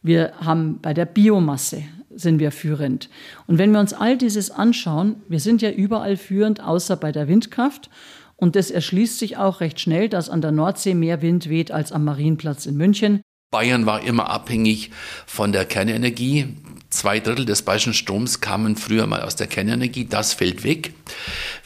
Wir 0.00 0.32
haben 0.40 0.80
bei 0.80 0.94
der 0.94 1.04
Biomasse 1.04 1.82
sind 2.16 2.38
wir 2.38 2.52
führend. 2.52 3.08
Und 3.46 3.58
wenn 3.58 3.72
wir 3.72 3.80
uns 3.80 3.92
all 3.92 4.16
dieses 4.16 4.50
anschauen, 4.50 5.16
wir 5.28 5.40
sind 5.40 5.62
ja 5.62 5.70
überall 5.70 6.16
führend, 6.16 6.62
außer 6.62 6.96
bei 6.96 7.12
der 7.12 7.28
Windkraft. 7.28 7.90
Und 8.36 8.56
das 8.56 8.70
erschließt 8.70 9.18
sich 9.18 9.36
auch 9.36 9.60
recht 9.60 9.80
schnell, 9.80 10.08
dass 10.08 10.28
an 10.28 10.40
der 10.40 10.52
Nordsee 10.52 10.94
mehr 10.94 11.22
Wind 11.22 11.48
weht 11.48 11.70
als 11.70 11.92
am 11.92 12.04
Marienplatz 12.04 12.66
in 12.66 12.76
München. 12.76 13.22
Bayern 13.52 13.84
war 13.84 14.02
immer 14.02 14.30
abhängig 14.30 14.90
von 15.26 15.52
der 15.52 15.66
Kernenergie. 15.66 16.46
Zwei 16.88 17.20
Drittel 17.20 17.44
des 17.44 17.60
bayerischen 17.60 17.92
Stroms 17.92 18.40
kamen 18.40 18.76
früher 18.76 19.06
mal 19.06 19.20
aus 19.20 19.36
der 19.36 19.46
Kernenergie. 19.46 20.06
Das 20.06 20.32
fällt 20.32 20.64
weg. 20.64 20.94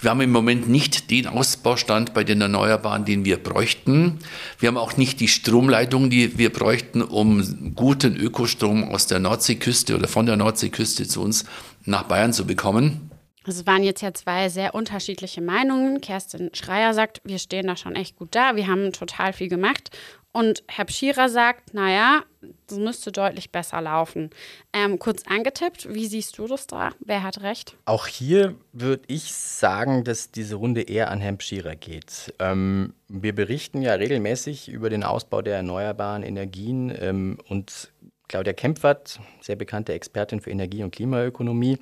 Wir 0.00 0.10
haben 0.10 0.20
im 0.20 0.32
Moment 0.32 0.68
nicht 0.68 1.12
den 1.12 1.28
Ausbaustand 1.28 2.12
bei 2.12 2.24
den 2.24 2.40
Erneuerbaren, 2.40 3.04
den 3.04 3.24
wir 3.24 3.36
bräuchten. 3.36 4.18
Wir 4.58 4.66
haben 4.66 4.76
auch 4.76 4.96
nicht 4.96 5.20
die 5.20 5.28
Stromleitung, 5.28 6.10
die 6.10 6.36
wir 6.36 6.52
bräuchten, 6.52 7.02
um 7.02 7.72
guten 7.76 8.16
Ökostrom 8.16 8.82
aus 8.90 9.06
der 9.06 9.20
Nordseeküste 9.20 9.96
oder 9.96 10.08
von 10.08 10.26
der 10.26 10.36
Nordseeküste 10.36 11.06
zu 11.06 11.22
uns 11.22 11.44
nach 11.84 12.02
Bayern 12.02 12.32
zu 12.32 12.48
bekommen. 12.48 13.10
Es 13.48 13.64
waren 13.64 13.84
jetzt 13.84 14.02
ja 14.02 14.12
zwei 14.12 14.48
sehr 14.48 14.74
unterschiedliche 14.74 15.40
Meinungen. 15.40 16.00
Kerstin 16.00 16.50
Schreier 16.52 16.94
sagt, 16.94 17.20
wir 17.22 17.38
stehen 17.38 17.68
da 17.68 17.76
schon 17.76 17.94
echt 17.94 18.16
gut 18.16 18.34
da, 18.34 18.56
wir 18.56 18.66
haben 18.66 18.92
total 18.92 19.32
viel 19.32 19.48
gemacht. 19.48 19.96
Und 20.36 20.64
Herr 20.68 20.84
Pschierer 20.84 21.30
sagt, 21.30 21.72
naja, 21.72 22.22
das 22.66 22.76
müsste 22.76 23.10
deutlich 23.10 23.52
besser 23.52 23.80
laufen. 23.80 24.28
Ähm, 24.74 24.98
kurz 24.98 25.22
angetippt, 25.26 25.94
wie 25.94 26.06
siehst 26.06 26.36
du 26.36 26.46
das 26.46 26.66
da? 26.66 26.90
Wer 27.00 27.22
hat 27.22 27.40
recht? 27.40 27.74
Auch 27.86 28.06
hier 28.06 28.54
würde 28.74 29.04
ich 29.06 29.32
sagen, 29.32 30.04
dass 30.04 30.30
diese 30.30 30.56
Runde 30.56 30.82
eher 30.82 31.10
an 31.10 31.22
Herrn 31.22 31.38
Pschierer 31.38 31.74
geht. 31.74 32.34
Ähm, 32.38 32.92
wir 33.08 33.34
berichten 33.34 33.80
ja 33.80 33.94
regelmäßig 33.94 34.68
über 34.68 34.90
den 34.90 35.04
Ausbau 35.04 35.40
der 35.40 35.56
erneuerbaren 35.56 36.22
Energien 36.22 36.94
ähm, 37.00 37.38
und 37.48 37.90
Claudia 38.28 38.52
Kempfert, 38.52 39.20
sehr 39.40 39.56
bekannte 39.56 39.94
Expertin 39.94 40.42
für 40.42 40.50
Energie- 40.50 40.82
und 40.82 40.90
Klimaökonomie, 40.90 41.78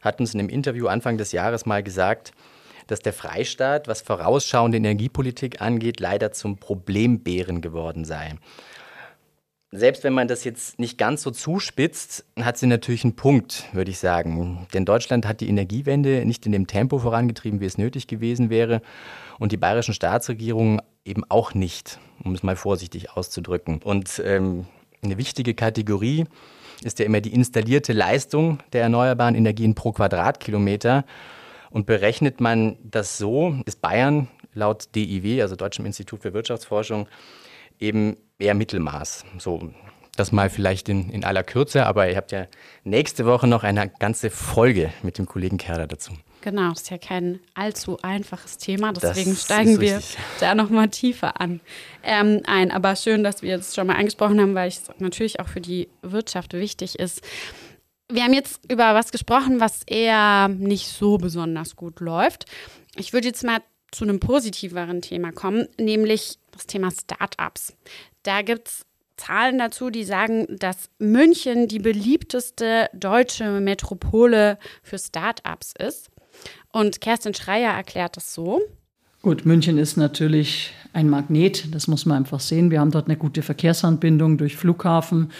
hat 0.00 0.18
uns 0.18 0.34
in 0.34 0.40
einem 0.40 0.48
Interview 0.48 0.88
Anfang 0.88 1.18
des 1.18 1.30
Jahres 1.30 1.66
mal 1.66 1.84
gesagt, 1.84 2.32
dass 2.86 3.00
der 3.00 3.12
Freistaat, 3.12 3.88
was 3.88 4.02
vorausschauende 4.02 4.78
Energiepolitik 4.78 5.60
angeht, 5.60 6.00
leider 6.00 6.32
zum 6.32 6.56
Problembären 6.56 7.60
geworden 7.60 8.04
sei. 8.04 8.34
Selbst 9.74 10.04
wenn 10.04 10.12
man 10.12 10.28
das 10.28 10.44
jetzt 10.44 10.78
nicht 10.78 10.98
ganz 10.98 11.22
so 11.22 11.30
zuspitzt, 11.30 12.26
hat 12.38 12.58
sie 12.58 12.66
natürlich 12.66 13.04
einen 13.04 13.16
Punkt, 13.16 13.64
würde 13.72 13.90
ich 13.90 13.98
sagen. 13.98 14.66
Denn 14.74 14.84
Deutschland 14.84 15.26
hat 15.26 15.40
die 15.40 15.48
Energiewende 15.48 16.26
nicht 16.26 16.44
in 16.44 16.52
dem 16.52 16.66
Tempo 16.66 16.98
vorangetrieben, 16.98 17.60
wie 17.60 17.64
es 17.64 17.78
nötig 17.78 18.06
gewesen 18.06 18.50
wäre. 18.50 18.82
Und 19.38 19.50
die 19.50 19.56
bayerischen 19.56 19.94
Staatsregierungen 19.94 20.82
eben 21.06 21.24
auch 21.30 21.54
nicht, 21.54 21.98
um 22.22 22.34
es 22.34 22.42
mal 22.42 22.54
vorsichtig 22.54 23.12
auszudrücken. 23.12 23.80
Und 23.82 24.20
ähm, 24.22 24.66
eine 25.02 25.16
wichtige 25.16 25.54
Kategorie 25.54 26.26
ist 26.84 26.98
ja 26.98 27.06
immer 27.06 27.22
die 27.22 27.32
installierte 27.32 27.94
Leistung 27.94 28.58
der 28.74 28.82
erneuerbaren 28.82 29.34
Energien 29.34 29.74
pro 29.74 29.92
Quadratkilometer. 29.92 31.06
Und 31.72 31.86
berechnet 31.86 32.40
man 32.40 32.76
das 32.82 33.16
so, 33.16 33.56
ist 33.64 33.80
Bayern 33.80 34.28
laut 34.52 34.94
DIW, 34.94 35.40
also 35.40 35.56
Deutschem 35.56 35.86
Institut 35.86 36.20
für 36.20 36.34
Wirtschaftsforschung, 36.34 37.08
eben 37.78 38.16
eher 38.38 38.54
Mittelmaß. 38.54 39.24
So, 39.38 39.72
das 40.16 40.32
mal 40.32 40.50
vielleicht 40.50 40.90
in, 40.90 41.08
in 41.08 41.24
aller 41.24 41.42
Kürze, 41.42 41.86
aber 41.86 42.08
ihr 42.10 42.16
habt 42.16 42.32
ja 42.32 42.46
nächste 42.84 43.24
Woche 43.24 43.46
noch 43.46 43.64
eine 43.64 43.90
ganze 43.98 44.28
Folge 44.28 44.92
mit 45.02 45.16
dem 45.16 45.24
Kollegen 45.24 45.56
Kerder 45.56 45.86
dazu. 45.86 46.12
Genau, 46.42 46.70
das 46.70 46.82
ist 46.82 46.90
ja 46.90 46.98
kein 46.98 47.40
allzu 47.54 47.98
einfaches 48.02 48.58
Thema, 48.58 48.92
deswegen 48.92 49.34
steigen 49.34 49.80
wir 49.80 50.02
da 50.40 50.54
nochmal 50.54 50.88
tiefer 50.88 51.40
an 51.40 51.60
ähm, 52.02 52.42
ein. 52.46 52.70
Aber 52.70 52.96
schön, 52.96 53.24
dass 53.24 53.42
wir 53.42 53.48
jetzt 53.48 53.74
schon 53.74 53.86
mal 53.86 53.96
angesprochen 53.96 54.40
haben, 54.40 54.54
weil 54.54 54.68
es 54.68 54.90
natürlich 54.98 55.40
auch 55.40 55.48
für 55.48 55.60
die 55.60 55.88
Wirtschaft 56.02 56.52
wichtig 56.52 56.98
ist. 56.98 57.22
Wir 58.12 58.24
haben 58.24 58.34
jetzt 58.34 58.60
über 58.70 58.94
was 58.94 59.10
gesprochen, 59.10 59.58
was 59.58 59.82
eher 59.86 60.48
nicht 60.48 60.88
so 60.88 61.16
besonders 61.16 61.76
gut 61.76 62.00
läuft. 62.00 62.44
Ich 62.96 63.14
würde 63.14 63.28
jetzt 63.28 63.42
mal 63.42 63.60
zu 63.90 64.04
einem 64.04 64.20
positiveren 64.20 65.00
Thema 65.00 65.32
kommen, 65.32 65.66
nämlich 65.78 66.38
das 66.50 66.66
Thema 66.66 66.90
Startups. 66.90 67.74
Da 68.22 68.42
gibt 68.42 68.68
es 68.68 68.86
Zahlen 69.16 69.58
dazu, 69.58 69.88
die 69.88 70.04
sagen, 70.04 70.46
dass 70.58 70.90
München 70.98 71.68
die 71.68 71.78
beliebteste 71.78 72.90
deutsche 72.92 73.60
Metropole 73.60 74.58
für 74.82 74.98
Startups 74.98 75.72
ist. 75.78 76.10
Und 76.70 77.00
Kerstin 77.00 77.32
Schreier 77.34 77.72
erklärt 77.72 78.16
das 78.16 78.34
so. 78.34 78.60
Gut, 79.22 79.46
München 79.46 79.78
ist 79.78 79.96
natürlich 79.96 80.72
ein 80.92 81.08
Magnet, 81.08 81.74
das 81.74 81.86
muss 81.86 82.04
man 82.04 82.18
einfach 82.18 82.40
sehen. 82.40 82.70
Wir 82.70 82.80
haben 82.80 82.90
dort 82.90 83.06
eine 83.06 83.16
gute 83.16 83.42
Verkehrsanbindung 83.42 84.36
durch 84.36 84.56
Flughafen, 84.56 85.30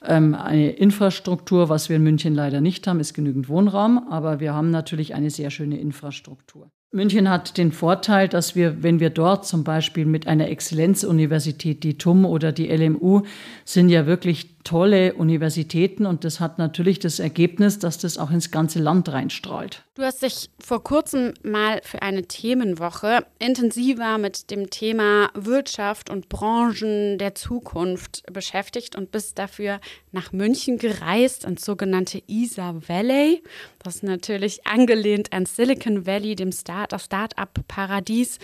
eine 0.00 0.70
Infrastruktur, 0.70 1.68
was 1.68 1.88
wir 1.88 1.96
in 1.96 2.02
München 2.02 2.34
leider 2.34 2.60
nicht 2.60 2.86
haben, 2.86 3.00
ist 3.00 3.14
genügend 3.14 3.48
Wohnraum, 3.48 4.06
aber 4.10 4.40
wir 4.40 4.54
haben 4.54 4.70
natürlich 4.70 5.14
eine 5.14 5.30
sehr 5.30 5.50
schöne 5.50 5.78
Infrastruktur. 5.78 6.70
München 6.90 7.28
hat 7.28 7.58
den 7.58 7.70
Vorteil, 7.70 8.28
dass 8.28 8.56
wir, 8.56 8.82
wenn 8.82 8.98
wir 8.98 9.10
dort 9.10 9.44
zum 9.46 9.62
Beispiel 9.62 10.06
mit 10.06 10.26
einer 10.26 10.48
Exzellenzuniversität, 10.48 11.82
die 11.84 11.98
TUM 11.98 12.24
oder 12.24 12.50
die 12.50 12.68
LMU, 12.68 13.22
sind 13.66 13.90
ja 13.90 14.06
wirklich 14.06 14.57
tolle 14.68 15.14
Universitäten 15.14 16.04
und 16.04 16.24
das 16.24 16.40
hat 16.40 16.58
natürlich 16.58 16.98
das 16.98 17.20
Ergebnis, 17.20 17.78
dass 17.78 17.96
das 17.96 18.18
auch 18.18 18.30
ins 18.30 18.50
ganze 18.50 18.80
Land 18.80 19.10
reinstrahlt. 19.10 19.82
Du 19.94 20.02
hast 20.02 20.20
dich 20.22 20.50
vor 20.58 20.84
kurzem 20.84 21.32
mal 21.42 21.80
für 21.82 22.02
eine 22.02 22.24
Themenwoche 22.24 23.24
intensiver 23.38 24.18
mit 24.18 24.50
dem 24.50 24.68
Thema 24.68 25.30
Wirtschaft 25.32 26.10
und 26.10 26.28
Branchen 26.28 27.16
der 27.16 27.34
Zukunft 27.34 28.24
beschäftigt 28.30 28.94
und 28.94 29.10
bist 29.10 29.38
dafür 29.38 29.80
nach 30.12 30.32
München 30.32 30.76
gereist, 30.76 31.46
ins 31.46 31.64
sogenannte 31.64 32.22
ISA 32.26 32.74
Valley. 32.86 33.42
Das 33.82 33.96
ist 33.96 34.02
natürlich 34.02 34.66
angelehnt 34.66 35.32
an 35.32 35.46
Silicon 35.46 36.04
Valley, 36.04 36.36
dem 36.36 36.52
Start-up-Paradies. 36.52 38.38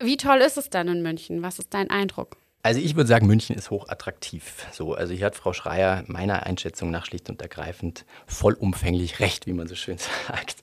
Wie 0.00 0.16
toll 0.16 0.38
ist 0.38 0.58
es 0.58 0.70
dann 0.70 0.88
in 0.88 1.02
München? 1.02 1.42
Was 1.42 1.60
ist 1.60 1.72
dein 1.72 1.88
Eindruck? 1.88 2.36
Also 2.68 2.80
ich 2.80 2.96
würde 2.96 3.08
sagen, 3.08 3.26
München 3.26 3.56
ist 3.56 3.70
hochattraktiv. 3.70 4.66
So, 4.72 4.92
also 4.92 5.14
hier 5.14 5.24
hat 5.24 5.34
Frau 5.34 5.54
Schreier 5.54 6.04
meiner 6.06 6.44
Einschätzung 6.44 6.90
nach 6.90 7.06
schlicht 7.06 7.30
und 7.30 7.40
ergreifend 7.40 8.04
vollumfänglich 8.26 9.20
recht, 9.20 9.46
wie 9.46 9.54
man 9.54 9.68
so 9.68 9.74
schön 9.74 9.96
sagt. 10.28 10.56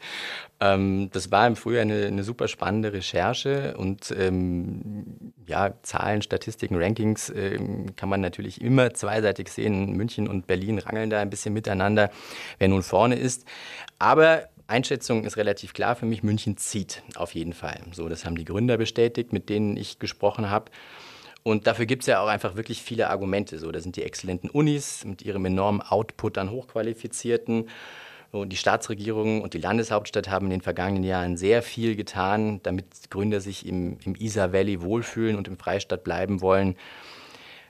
Ähm, 0.59 1.09
das 1.13 1.31
war 1.31 1.47
im 1.47 1.55
Frühjahr 1.55 1.81
eine, 1.81 2.05
eine 2.05 2.23
super 2.23 2.47
spannende 2.47 2.93
Recherche 2.93 3.75
und 3.75 4.13
ähm, 4.15 5.33
ja, 5.47 5.73
Zahlen, 5.81 6.21
Statistiken, 6.21 6.75
Rankings 6.75 7.31
ähm, 7.35 7.95
kann 7.95 8.07
man 8.07 8.21
natürlich 8.21 8.61
immer 8.61 8.93
zweiseitig 8.93 9.49
sehen. 9.49 9.93
München 9.93 10.27
und 10.27 10.45
Berlin 10.45 10.77
rangeln 10.77 11.09
da 11.09 11.21
ein 11.21 11.31
bisschen 11.31 11.55
miteinander, 11.55 12.11
wer 12.59 12.67
nun 12.67 12.83
vorne 12.83 13.15
ist. 13.15 13.45
Aber 13.97 14.47
Einschätzung 14.67 15.23
ist 15.23 15.37
relativ 15.37 15.73
klar 15.73 15.95
für 15.95 16.05
mich, 16.05 16.21
München 16.21 16.55
zieht 16.57 17.01
auf 17.15 17.33
jeden 17.33 17.53
Fall. 17.53 17.79
So, 17.93 18.07
das 18.09 18.25
haben 18.25 18.35
die 18.35 18.45
Gründer 18.45 18.77
bestätigt, 18.77 19.33
mit 19.33 19.49
denen 19.49 19.75
ich 19.75 19.97
gesprochen 19.97 20.51
habe. 20.51 20.69
Und 21.47 21.67
dafür 21.67 21.85
gibt 21.85 22.01
es 22.01 22.07
ja 22.07 22.21
auch 22.21 22.27
einfach 22.27 22.55
wirklich 22.55 22.81
viele 22.81 23.11
Argumente. 23.11 23.59
So, 23.59 23.71
da 23.71 23.79
sind 23.79 23.97
die 23.97 24.01
exzellenten 24.01 24.49
Unis 24.49 25.05
mit 25.05 25.21
ihrem 25.21 25.45
enormen 25.45 25.79
Output 25.79 26.39
an 26.39 26.49
Hochqualifizierten. 26.49 27.69
Und 28.31 28.49
die 28.49 28.57
Staatsregierung 28.57 29.43
und 29.43 29.53
die 29.53 29.59
Landeshauptstadt 29.59 30.27
haben 30.27 30.47
in 30.47 30.49
den 30.49 30.61
vergangenen 30.61 31.03
Jahren 31.03 31.37
sehr 31.37 31.61
viel 31.61 31.95
getan, 31.95 32.61
damit 32.63 33.11
Gründer 33.11 33.41
sich 33.41 33.67
im, 33.67 33.99
im 34.03 34.15
Isar 34.15 34.53
Valley 34.53 34.81
wohlfühlen 34.81 35.35
und 35.35 35.47
im 35.47 35.59
Freistaat 35.59 36.03
bleiben 36.03 36.41
wollen. 36.41 36.75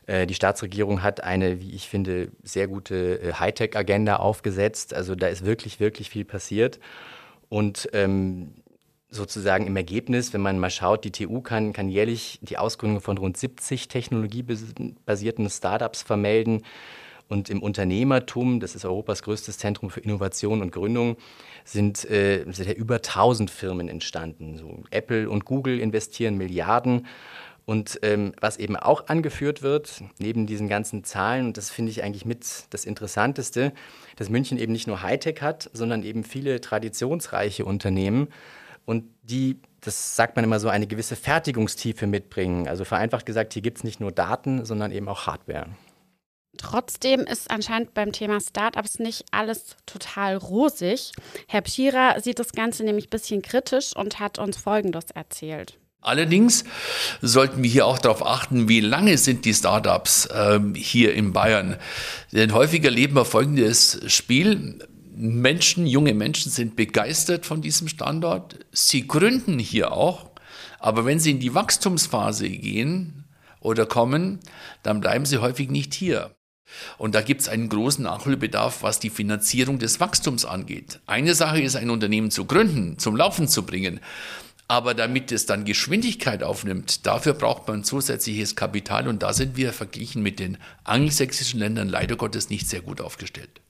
Äh, 0.06 0.26
die 0.26 0.36
Staatsregierung 0.36 1.04
hat 1.04 1.22
eine, 1.22 1.60
wie 1.60 1.72
ich 1.72 1.90
finde, 1.90 2.30
sehr 2.44 2.70
gute 2.70 3.20
äh, 3.22 3.34
Hightech-Agenda 3.34 4.16
aufgesetzt. 4.16 4.94
Also 4.94 5.16
da 5.16 5.28
ist 5.28 5.44
wirklich, 5.44 5.82
wirklich 5.82 6.10
viel 6.10 6.24
passiert. 6.24 6.80
Und 7.50 7.90
ähm, 7.92 8.54
sozusagen 9.16 9.66
im 9.66 9.76
Ergebnis, 9.76 10.34
wenn 10.34 10.42
man 10.42 10.60
mal 10.60 10.70
schaut, 10.70 11.04
die 11.04 11.12
TU 11.12 11.42
kann, 11.42 11.74
kann 11.74 11.90
jährlich 11.90 12.40
die 12.42 12.58
Ausgründung 12.58 13.02
von 13.02 13.18
rund 13.18 13.38
70 13.38 13.88
technologiebasierten 13.88 15.50
Startups 15.50 16.04
vermelden. 16.04 16.62
Und 17.28 17.50
im 17.50 17.64
Unternehmertum, 17.64 18.60
das 18.60 18.76
ist 18.76 18.86
Europas 18.86 19.24
größtes 19.24 19.58
Zentrum 19.58 19.90
für 19.90 20.00
Innovation 20.00 20.62
und 20.62 20.72
Gründung, 20.72 21.18
sind, 21.64 22.08
äh, 22.10 22.46
sind 22.52 22.68
ja 22.68 22.74
über 22.74 23.02
1000 23.02 23.50
Firmen 23.50 23.90
entstanden. 23.90 24.58
So, 24.58 24.84
Apple 24.92 25.28
und 25.30 25.46
Google 25.46 25.80
investieren 25.80 26.38
Milliarden. 26.38 27.08
Und 27.66 28.00
ähm, 28.04 28.34
was 28.40 28.58
eben 28.58 28.76
auch 28.76 29.08
angeführt 29.08 29.64
wird, 29.64 30.04
neben 30.20 30.46
diesen 30.46 30.68
ganzen 30.68 31.04
Zahlen, 31.04 31.48
und 31.48 31.58
das 31.58 31.72
finde 31.72 31.90
ich 31.90 32.04
eigentlich 32.04 32.26
mit 32.26 32.46
das 32.70 32.86
Interessanteste, 32.86 33.74
dass 34.18 34.30
München 34.30 34.60
eben 34.60 34.72
nicht 34.72 34.86
nur 34.86 35.02
Hightech 35.02 35.42
hat, 35.42 35.72
sondern 35.74 36.04
eben 36.04 36.24
viele 36.24 36.62
traditionsreiche 36.62 37.66
Unternehmen 37.66 38.28
und 38.86 39.06
die, 39.24 39.60
das 39.82 40.16
sagt 40.16 40.36
man 40.36 40.46
immer 40.46 40.60
so, 40.60 40.70
eine 40.70 40.88
gewisse 40.88 41.16
Fertigungstiefe 41.16 42.08
mitbringen. 42.08 42.68
Also 42.68 42.86
vereinfacht 42.86 43.26
gesagt, 43.26 43.54
hier 43.54 43.62
gibt 43.62 43.80
es 43.80 43.84
nicht 43.84 44.00
nur 44.00 44.12
Daten, 44.12 44.66
sondern 44.66 44.92
eben 44.92 45.08
auch 45.08 45.28
Hardware. 45.28 45.68
Trotzdem 46.58 47.22
ist 47.22 47.52
anscheinend 47.52 47.94
beim 47.94 48.12
Thema 48.12 48.40
Startups 48.40 49.00
nicht 49.00 49.26
alles 49.32 49.76
total 49.86 50.38
rosig. 50.38 51.12
Herr 51.48 51.62
Pschira 51.62 52.20
sieht 52.22 52.40
das 52.40 52.54
Ganze 52.54 52.84
nämlich 52.84 53.08
ein 53.08 53.10
bisschen 53.10 53.42
kritisch 53.42 53.96
und 53.96 54.20
hat 54.20 54.40
uns 54.40 54.58
Folgendes 54.58 55.06
erzählt. 55.14 55.78
Allerdings 56.06 56.64
sollten 57.22 57.64
wir 57.64 57.70
hier 57.70 57.88
auch 57.88 57.98
darauf 57.98 58.26
achten, 58.26 58.70
wie 58.70 58.80
lange 58.80 59.18
sind 59.18 59.44
die 59.44 59.56
Startups 59.56 60.30
ähm, 60.32 60.76
hier 60.76 61.16
in 61.16 61.34
Bayern. 61.34 61.78
Denn 62.32 62.54
häufig 62.54 62.84
erleben 62.84 63.16
wir 63.16 63.26
folgendes 63.26 64.00
Spiel. 64.06 64.88
Menschen, 65.18 65.88
junge 65.88 66.14
Menschen 66.14 66.52
sind 66.52 66.76
begeistert 66.76 67.46
von 67.46 67.62
diesem 67.62 67.88
Standort. 67.88 68.60
Sie 68.72 69.08
gründen 69.08 69.60
hier 69.60 69.94
auch. 69.94 70.30
Aber 70.80 71.06
wenn 71.06 71.20
sie 71.20 71.32
in 71.32 71.40
die 71.40 71.56
Wachstumsphase 71.56 72.50
gehen 72.50 73.26
oder 73.62 73.86
kommen, 73.86 74.40
dann 74.84 75.02
bleiben 75.02 75.26
sie 75.26 75.38
häufig 75.38 75.70
nicht 75.70 75.94
hier. 75.94 76.36
Und 76.98 77.16
da 77.16 77.22
gibt 77.22 77.42
es 77.42 77.48
einen 77.48 77.70
großen 77.70 78.04
Nachholbedarf, 78.04 78.84
was 78.84 79.00
die 79.00 79.10
Finanzierung 79.10 79.80
des 79.80 80.00
Wachstums 80.00 80.46
angeht. 80.46 81.00
Eine 81.06 81.34
Sache 81.34 81.62
ist, 81.62 81.76
ein 81.76 81.90
Unternehmen 81.90 82.32
zu 82.32 82.46
gründen, 82.46 82.98
zum 83.00 83.16
Laufen 83.16 83.48
zu 83.48 83.66
bringen. 83.66 84.00
Aber 84.68 84.96
damit 84.96 85.32
es 85.32 85.46
dann 85.46 85.64
Geschwindigkeit 85.64 86.44
aufnimmt, 86.44 87.06
dafür 87.06 87.34
braucht 87.34 87.68
man 87.68 87.84
zusätzliches 87.84 88.56
Kapital. 88.56 89.08
Und 89.08 89.24
da 89.24 89.32
sind 89.32 89.56
wir 89.56 89.72
verglichen 89.74 90.24
mit 90.24 90.40
den 90.40 90.58
angelsächsischen 90.84 91.60
Ländern 91.60 91.88
leider 91.88 92.16
Gottes 92.16 92.50
nicht 92.50 92.68
sehr 92.68 92.82
gut 92.82 93.00
aufgestellt. 93.00 93.62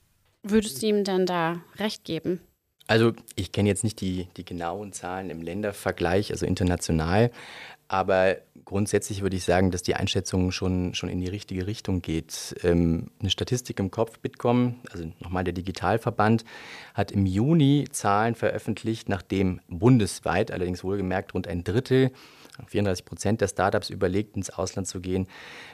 Würdest 0.48 0.80
du 0.80 0.86
ihm 0.86 1.02
denn 1.02 1.26
da 1.26 1.60
recht 1.76 2.04
geben? 2.04 2.40
Also 2.86 3.12
ich 3.34 3.50
kenne 3.50 3.68
jetzt 3.68 3.82
nicht 3.82 4.00
die, 4.00 4.28
die 4.36 4.44
genauen 4.44 4.92
Zahlen 4.92 5.28
im 5.28 5.42
Ländervergleich, 5.42 6.30
also 6.30 6.46
international, 6.46 7.32
aber 7.88 8.36
grundsätzlich 8.64 9.22
würde 9.22 9.34
ich 9.34 9.44
sagen, 9.44 9.72
dass 9.72 9.82
die 9.82 9.96
Einschätzung 9.96 10.52
schon, 10.52 10.94
schon 10.94 11.08
in 11.08 11.20
die 11.20 11.28
richtige 11.28 11.66
Richtung 11.66 12.00
geht. 12.00 12.54
Ähm, 12.62 13.10
eine 13.18 13.30
Statistik 13.30 13.80
im 13.80 13.90
Kopf, 13.90 14.20
Bitkom, 14.20 14.76
also 14.92 15.10
nochmal 15.18 15.42
der 15.42 15.52
Digitalverband, 15.52 16.44
hat 16.94 17.10
im 17.10 17.26
Juni 17.26 17.86
Zahlen 17.90 18.36
veröffentlicht, 18.36 19.08
nachdem 19.08 19.60
bundesweit, 19.66 20.52
allerdings 20.52 20.84
wohlgemerkt 20.84 21.34
rund 21.34 21.48
ein 21.48 21.64
Drittel, 21.64 22.12
34 22.66 23.04
Prozent 23.04 23.40
der 23.40 23.48
Startups 23.48 23.90
überlegt, 23.90 24.36
ins 24.36 24.50
Ausland 24.50 24.86
zu 24.86 25.00
gehen, 25.00 25.26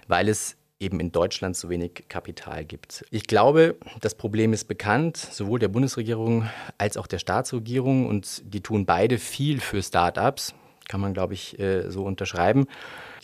weil 0.09 0.29
es 0.31 0.57
eben 0.83 1.01
in 1.01 1.12
Deutschland 1.12 1.57
so 1.57 1.71
wenig 1.71 2.05
Kapital 2.09 2.65
gibt. 2.65 3.05
Ich 3.11 3.27
glaube, 3.27 3.77
das 4.01 4.15
Problem 4.15 4.53
ist 4.53 4.67
bekannt, 4.67 5.17
sowohl 5.17 5.59
der 5.59 5.69
Bundesregierung 5.69 6.49
als 6.77 6.97
auch 6.97 7.07
der 7.07 7.19
Staatsregierung 7.19 8.07
und 8.07 8.43
die 8.53 8.61
tun 8.61 8.85
beide 8.85 9.19
viel 9.19 9.61
für 9.61 9.83
Startups 9.83 10.55
kann 10.89 11.01
man, 11.01 11.15
glaube 11.15 11.35
ich, 11.35 11.59
äh, 11.59 11.91
so 11.91 12.05
unterschreiben. 12.05 12.67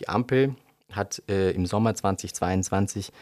Die 0.01 0.09
Ampel 0.09 0.55
hat 0.91 1.23
äh, 1.29 1.51
im 1.51 1.67
Sommer 1.67 1.95
2022 1.95 3.13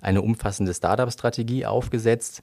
eine 0.00 0.20
umfassende 0.20 0.74
Startup-Strategie 0.74 1.64
aufgesetzt. 1.64 2.42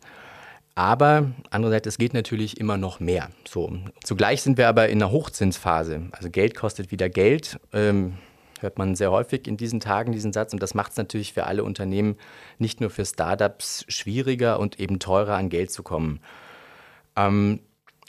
Aber 0.74 1.32
andererseits, 1.50 1.88
es 1.88 1.98
geht 1.98 2.14
natürlich 2.14 2.60
immer 2.60 2.78
noch 2.78 3.00
mehr. 3.00 3.30
So. 3.48 3.78
Zugleich 4.04 4.42
sind 4.42 4.58
wir 4.58 4.70
aber 4.70 4.90
in 4.90 5.04
einer 5.04 5.12
Hochzinsphase. 5.12 6.08
Also 6.12 6.30
Geld 6.30 6.56
kostet 6.56 6.92
wieder 6.92 7.10
Geld. 7.10 7.60
Ähm, 7.74 8.14
hört 8.62 8.78
man 8.78 8.96
sehr 8.96 9.12
häufig 9.12 9.48
in 9.48 9.58
diesen 9.58 9.80
Tagen 9.80 10.12
diesen 10.12 10.34
Satz. 10.34 10.54
Und 10.54 10.62
das 10.62 10.74
macht 10.74 10.92
es 10.92 10.98
natürlich 10.98 11.34
für 11.34 11.46
alle 11.46 11.64
Unternehmen, 11.64 12.18
nicht 12.58 12.82
nur 12.82 12.90
für 12.90 13.06
Startups, 13.06 13.86
schwieriger 13.88 14.60
und 14.60 14.80
eben 14.80 15.00
teurer 15.00 15.36
an 15.36 15.50
Geld 15.50 15.72
zu 15.72 15.84
kommen. 15.84 16.20
Ähm, 17.16 17.60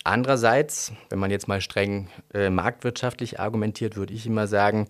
Andererseits, 0.04 0.92
wenn 1.10 1.18
man 1.18 1.30
jetzt 1.30 1.46
mal 1.46 1.60
streng 1.60 2.08
äh, 2.34 2.50
marktwirtschaftlich 2.50 3.38
argumentiert, 3.38 3.96
würde 3.96 4.14
ich 4.14 4.26
immer 4.26 4.48
sagen, 4.48 4.88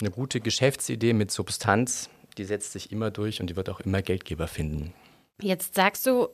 eine 0.00 0.10
gute 0.10 0.40
Geschäftsidee 0.40 1.12
mit 1.12 1.30
Substanz, 1.30 2.10
die 2.36 2.44
setzt 2.44 2.72
sich 2.72 2.90
immer 2.90 3.10
durch 3.10 3.40
und 3.40 3.48
die 3.48 3.56
wird 3.56 3.70
auch 3.70 3.80
immer 3.80 4.02
Geldgeber 4.02 4.48
finden. 4.48 4.92
Jetzt 5.40 5.74
sagst 5.74 6.06
du, 6.06 6.28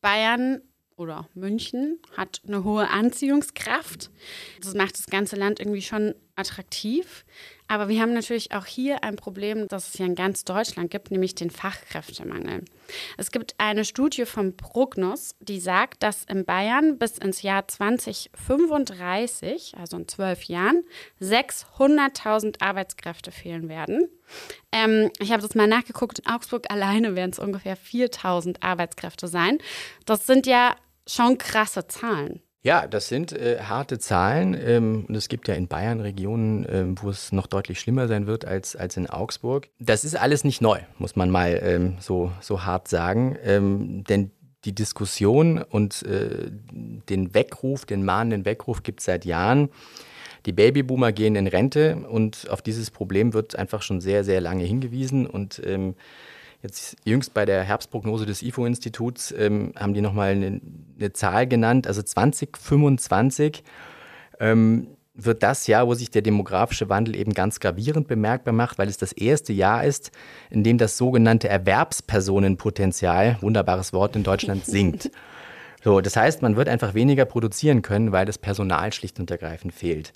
Bayern 0.00 0.62
oder 0.96 1.28
München 1.34 1.98
hat 2.16 2.40
eine 2.46 2.64
hohe 2.64 2.88
Anziehungskraft. 2.88 4.10
Das 4.62 4.74
macht 4.74 4.98
das 4.98 5.06
ganze 5.06 5.36
Land 5.36 5.60
irgendwie 5.60 5.82
schon 5.82 6.14
attraktiv. 6.36 7.24
Aber 7.66 7.88
wir 7.88 8.00
haben 8.00 8.12
natürlich 8.12 8.52
auch 8.52 8.66
hier 8.66 9.02
ein 9.02 9.16
Problem, 9.16 9.68
das 9.68 9.88
es 9.88 9.98
ja 9.98 10.04
in 10.04 10.14
ganz 10.14 10.44
Deutschland 10.44 10.90
gibt, 10.90 11.10
nämlich 11.10 11.34
den 11.34 11.50
Fachkräftemangel. 11.50 12.62
Es 13.16 13.30
gibt 13.30 13.54
eine 13.56 13.86
Studie 13.86 14.26
vom 14.26 14.54
Prognos, 14.54 15.34
die 15.40 15.60
sagt, 15.60 16.02
dass 16.02 16.24
in 16.24 16.44
Bayern 16.44 16.98
bis 16.98 17.16
ins 17.16 17.40
Jahr 17.40 17.66
2035, 17.66 19.72
also 19.78 19.96
in 19.96 20.08
zwölf 20.08 20.44
Jahren, 20.44 20.84
600.000 21.22 22.60
Arbeitskräfte 22.60 23.32
fehlen 23.32 23.70
werden. 23.70 24.10
Ähm, 24.70 25.10
ich 25.18 25.32
habe 25.32 25.42
das 25.42 25.54
mal 25.54 25.66
nachgeguckt, 25.66 26.18
in 26.18 26.26
Augsburg 26.26 26.70
alleine 26.70 27.16
werden 27.16 27.30
es 27.30 27.38
ungefähr 27.38 27.78
4.000 27.78 28.62
Arbeitskräfte 28.62 29.26
sein. 29.26 29.56
Das 30.04 30.26
sind 30.26 30.46
ja 30.46 30.76
schon 31.06 31.38
krasse 31.38 31.86
Zahlen. 31.86 32.43
Ja, 32.64 32.86
das 32.86 33.08
sind 33.08 33.32
äh, 33.32 33.58
harte 33.60 33.98
Zahlen. 33.98 34.56
Ähm, 34.58 35.04
und 35.06 35.14
es 35.14 35.28
gibt 35.28 35.48
ja 35.48 35.54
in 35.54 35.68
Bayern 35.68 36.00
Regionen, 36.00 36.66
ähm, 36.70 36.94
wo 37.00 37.10
es 37.10 37.30
noch 37.30 37.46
deutlich 37.46 37.78
schlimmer 37.78 38.08
sein 38.08 38.26
wird 38.26 38.46
als, 38.46 38.74
als 38.74 38.96
in 38.96 39.06
Augsburg. 39.06 39.68
Das 39.78 40.02
ist 40.02 40.16
alles 40.16 40.44
nicht 40.44 40.62
neu, 40.62 40.78
muss 40.96 41.14
man 41.14 41.28
mal 41.28 41.60
ähm, 41.62 41.96
so, 42.00 42.32
so 42.40 42.64
hart 42.64 42.88
sagen. 42.88 43.36
Ähm, 43.44 44.04
denn 44.04 44.30
die 44.64 44.74
Diskussion 44.74 45.58
und 45.58 46.04
äh, 46.04 46.50
den 47.10 47.34
Weckruf, 47.34 47.84
den 47.84 48.02
mahnenden 48.02 48.46
Weckruf 48.46 48.82
gibt 48.82 49.00
es 49.00 49.06
seit 49.06 49.26
Jahren. 49.26 49.68
Die 50.46 50.52
Babyboomer 50.52 51.12
gehen 51.12 51.36
in 51.36 51.46
Rente 51.46 51.96
und 52.08 52.48
auf 52.48 52.62
dieses 52.62 52.90
Problem 52.90 53.34
wird 53.34 53.56
einfach 53.56 53.82
schon 53.82 54.00
sehr, 54.00 54.24
sehr 54.24 54.40
lange 54.40 54.64
hingewiesen. 54.64 55.26
Und 55.26 55.60
ähm, 55.66 55.96
Jetzt 56.64 56.96
jüngst 57.04 57.34
bei 57.34 57.44
der 57.44 57.62
Herbstprognose 57.62 58.24
des 58.24 58.42
IFO-Instituts 58.42 59.32
ähm, 59.36 59.74
haben 59.76 59.92
die 59.92 60.00
nochmal 60.00 60.30
eine, 60.30 60.62
eine 60.98 61.12
Zahl 61.12 61.46
genannt. 61.46 61.86
Also 61.86 62.00
2025 62.00 63.62
ähm, 64.40 64.86
wird 65.12 65.42
das 65.42 65.66
Jahr, 65.66 65.86
wo 65.86 65.92
sich 65.92 66.10
der 66.10 66.22
demografische 66.22 66.88
Wandel 66.88 67.16
eben 67.16 67.34
ganz 67.34 67.60
gravierend 67.60 68.08
bemerkbar 68.08 68.54
macht, 68.54 68.78
weil 68.78 68.88
es 68.88 68.96
das 68.96 69.12
erste 69.12 69.52
Jahr 69.52 69.84
ist, 69.84 70.10
in 70.48 70.64
dem 70.64 70.78
das 70.78 70.96
sogenannte 70.96 71.50
Erwerbspersonenpotenzial, 71.50 73.36
wunderbares 73.42 73.92
Wort 73.92 74.16
in 74.16 74.22
Deutschland, 74.22 74.64
sinkt. 74.64 75.10
So, 75.82 76.00
das 76.00 76.16
heißt, 76.16 76.40
man 76.40 76.56
wird 76.56 76.70
einfach 76.70 76.94
weniger 76.94 77.26
produzieren 77.26 77.82
können, 77.82 78.10
weil 78.10 78.24
das 78.24 78.38
Personal 78.38 78.90
schlicht 78.94 79.20
und 79.20 79.30
ergreifend 79.30 79.74
fehlt. 79.74 80.14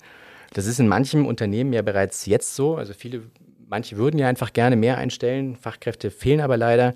Das 0.53 0.65
ist 0.65 0.79
in 0.79 0.87
manchen 0.87 1.27
Unternehmen 1.27 1.73
ja 1.73 1.83
bereits 1.83 2.25
jetzt 2.25 2.55
so. 2.55 2.75
Also 2.75 2.93
viele 2.93 3.21
manche 3.69 3.97
würden 3.97 4.19
ja 4.19 4.27
einfach 4.27 4.51
gerne 4.51 4.75
mehr 4.75 4.97
einstellen, 4.97 5.55
Fachkräfte 5.55 6.11
fehlen 6.11 6.41
aber 6.41 6.57
leider. 6.57 6.93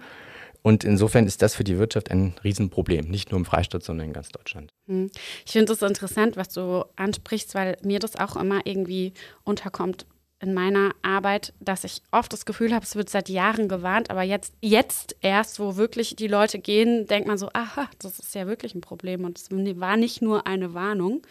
Und 0.62 0.86
insofern 0.86 1.27
ist 1.27 1.41
das 1.41 1.55
für 1.55 1.65
die 1.65 1.77
Wirtschaft 1.77 2.09
ein 2.09 2.36
Riesenproblem, 2.43 3.09
nicht 3.09 3.31
nur 3.31 3.39
im 3.39 3.45
Freistaat, 3.45 3.83
sondern 3.83 4.07
in 4.07 4.13
ganz 4.13 4.29
Deutschland. 4.29 4.71
Hm. 4.88 5.12
Ich 5.45 5.51
finde 5.51 5.73
es 5.73 5.81
interessant, 5.81 6.38
was 6.38 6.49
du 6.49 6.86
ansprichst, 6.95 7.53
weil 7.53 7.77
mir 7.83 7.99
das 7.99 8.15
auch 8.15 8.38
immer 8.38 8.62
irgendwie 8.65 9.13
unterkommt 9.43 10.05
in 10.39 10.53
meiner 10.53 10.91
Arbeit, 11.01 11.53
dass 11.62 11.86
ich 11.86 12.01
oft 12.12 12.31
das 12.33 12.45
Gefühl 12.45 12.73
habe, 12.73 12.83
es 12.83 12.97
wird 12.97 13.09
seit 13.09 13.29
Jahren 13.29 13.69
gewarnt, 13.69 14.09
aber 14.09 14.23
jetzt, 14.23 14.53
jetzt 14.62 15.15
erst, 15.21 15.57
wo 15.59 15.77
wirklich 15.77 16.17
die 16.17 16.27
Leute 16.27 16.59
gehen, 16.59 17.07
denkt 17.07 17.29
man 17.29 17.38
so, 17.38 17.49
aha, 17.53 17.89
das 17.99 18.19
ist 18.19 18.36
ja 18.36 18.45
wirklich 18.45 18.75
ein 18.75 18.81
Problem 18.81 19.23
und 19.23 19.38
es 19.38 19.49
war 19.51 19.95
nicht 19.95 20.21
nur 20.21 20.45
eine 20.45 20.73
Warnung. 20.73 21.21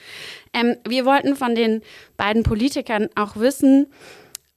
Ähm, 0.54 0.76
wir 0.88 1.04
wollten 1.04 1.36
von 1.36 1.54
den 1.54 1.82
beiden 2.16 2.42
Politikern 2.42 3.10
auch 3.14 3.36
wissen, 3.36 3.88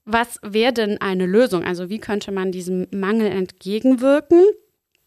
was 0.05 0.39
wäre 0.43 0.73
denn 0.73 1.01
eine 1.01 1.25
Lösung? 1.25 1.63
Also 1.63 1.89
wie 1.89 1.99
könnte 1.99 2.31
man 2.31 2.51
diesem 2.51 2.87
Mangel 2.91 3.27
entgegenwirken? 3.27 4.43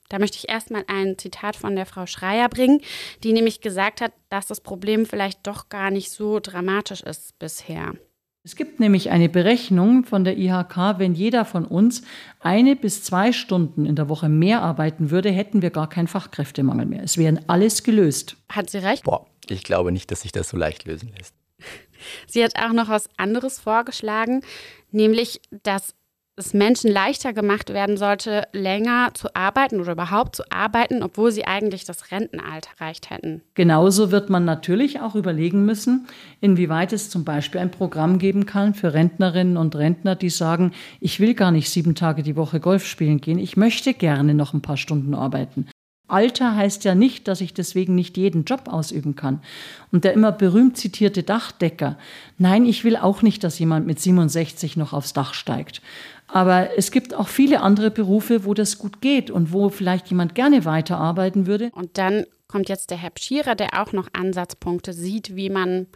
Da 0.08 0.18
möchte 0.18 0.38
ich 0.38 0.48
erstmal 0.48 0.84
ein 0.88 1.18
Zitat 1.18 1.54
von 1.54 1.76
der 1.76 1.87
Frau 1.87 2.06
Schreier 2.06 2.48
bringen, 2.48 2.80
die 3.22 3.32
nämlich 3.32 3.61
gesagt 3.61 4.00
hat, 4.00 4.12
dass 4.30 4.46
das 4.46 4.61
Problem 4.61 5.06
vielleicht 5.06 5.46
doch 5.46 5.68
gar 5.68 5.90
nicht 5.90 6.11
so 6.11 6.40
dramatisch 6.40 7.02
ist 7.02 7.38
bisher. 7.38 7.94
Es 8.42 8.56
gibt 8.56 8.80
nämlich 8.80 9.11
eine 9.11 9.28
Berechnung 9.28 10.04
von 10.04 10.24
der 10.24 10.38
IHK, 10.38 10.98
wenn 10.98 11.12
jeder 11.12 11.44
von 11.44 11.66
uns 11.66 12.02
eine 12.40 12.76
bis 12.76 13.02
zwei 13.02 13.32
Stunden 13.32 13.84
in 13.84 13.94
der 13.94 14.08
Woche 14.08 14.30
mehr 14.30 14.62
arbeiten 14.62 15.11
würde, 15.11 15.30
hätten 15.30 15.61
wir 15.61 15.68
gar 15.70 15.88
keinen 15.88 16.08
Fachkräftemangel 16.08 16.87
mehr. 16.87 17.02
Es 17.02 17.18
wären 17.18 17.40
alles 17.46 17.82
gelöst. 17.82 18.37
Hat 18.48 18.70
sie 18.70 18.78
recht? 18.78 19.04
Boah, 19.04 19.26
ich 19.48 19.64
glaube 19.64 19.92
nicht, 19.92 20.11
dass 20.11 20.22
sich 20.22 20.32
das 20.32 20.48
so 20.48 20.56
leicht 20.56 20.87
lösen 20.87 21.12
lässt. 21.18 21.34
Sie 22.26 22.42
hat 22.42 22.52
auch 22.58 22.72
noch 22.72 22.88
was 22.88 23.08
anderes 23.16 23.58
vorgeschlagen, 23.61 24.42
nämlich, 24.90 25.40
dass 25.62 25.94
es 26.38 26.54
Menschen 26.54 26.90
leichter 26.90 27.32
gemacht 27.32 27.72
werden 27.72 27.96
sollte, 27.96 28.44
länger 28.52 29.11
zu 29.14 29.34
arbeiten 29.34 29.80
oder 29.80 29.92
überhaupt 29.92 30.37
zu 30.37 30.44
arbeiten, 30.50 31.02
obwohl 31.02 31.32
sie 31.32 31.44
eigentlich 31.44 31.84
das 31.84 32.11
Rentenalter 32.12 32.70
erreicht 32.78 33.11
hätten. 33.11 33.42
Genauso 33.54 34.12
wird 34.12 34.30
man 34.30 34.44
natürlich 34.44 35.00
auch 35.00 35.14
überlegen 35.14 35.64
müssen, 35.66 36.06
inwieweit 36.40 36.92
es 36.92 37.11
zum 37.11 37.24
Beispiel 37.24 37.61
ein 37.61 37.70
Programm 37.70 38.18
geben 38.18 38.46
kann 38.46 38.74
für 38.74 38.94
Rentnerinnen 38.94 39.56
und 39.56 39.74
Rentner, 39.74 40.14
die 40.14 40.30
sagen, 40.30 40.72
ich 41.00 41.20
will 41.20 41.34
gar 41.34 41.50
nicht 41.50 41.70
sieben 41.70 41.94
Tage 41.94 42.22
die 42.22 42.37
Woche 42.37 42.61
Golf 42.61 42.87
spielen 42.87 43.20
gehen, 43.20 43.38
ich 43.38 43.56
möchte 43.56 43.92
gerne 43.92 44.34
noch 44.34 44.54
ein 44.54 44.62
paar 44.62 44.76
Stunden 44.76 45.14
arbeiten. 45.14 45.68
Alter 46.09 46.57
heißt 46.57 46.85
ja 46.85 46.94
nicht, 46.94 47.29
dass 47.29 47.40
ich 47.40 47.55
deswegen 47.55 47.94
nicht 47.94 48.16
jeden 48.16 48.44
Job 48.44 48.62
ausüben 48.66 49.14
kann. 49.14 49.40
Und 49.92 50.05
der 50.05 50.14
immer 50.14 50.33
berühmt 50.33 50.77
zitierte 50.77 51.23
Dachdecker. 51.23 51.99
Nein, 52.38 52.64
ich 52.64 52.85
will 52.85 52.97
auch 52.97 53.23
nicht, 53.23 53.44
dass 53.44 53.59
jemand 53.59 53.87
mit 53.87 54.01
67 54.01 54.77
noch 54.77 54.92
aufs 54.92 55.12
Dach 55.12 55.35
steigt. 55.35 55.83
Aber 56.27 56.77
es 56.77 56.90
gibt 56.90 57.14
auch 57.14 57.29
viele 57.29 57.61
andere 57.61 57.90
Berufe, 57.90 58.44
wo 58.44 58.55
das 58.55 58.79
gut 58.79 59.01
geht 59.01 59.31
und 59.31 59.53
wo 59.53 59.71
vielleicht 59.71 60.09
jemand 60.09 60.35
gerne 60.35 60.64
weiterarbeiten 60.64 61.47
würde. 61.47 61.71
Und 61.73 61.97
dann 61.97 62.25
kommt 62.49 62.68
jetzt 62.68 62.90
der 62.90 62.99
Herr 62.99 63.11
Pschierer, 63.11 63.55
der 63.55 63.81
auch 63.81 63.92
noch 63.92 64.09
Ansatzpunkte 64.12 64.92
sieht, 64.92 65.37
wie 65.37 65.51
man 65.51 65.87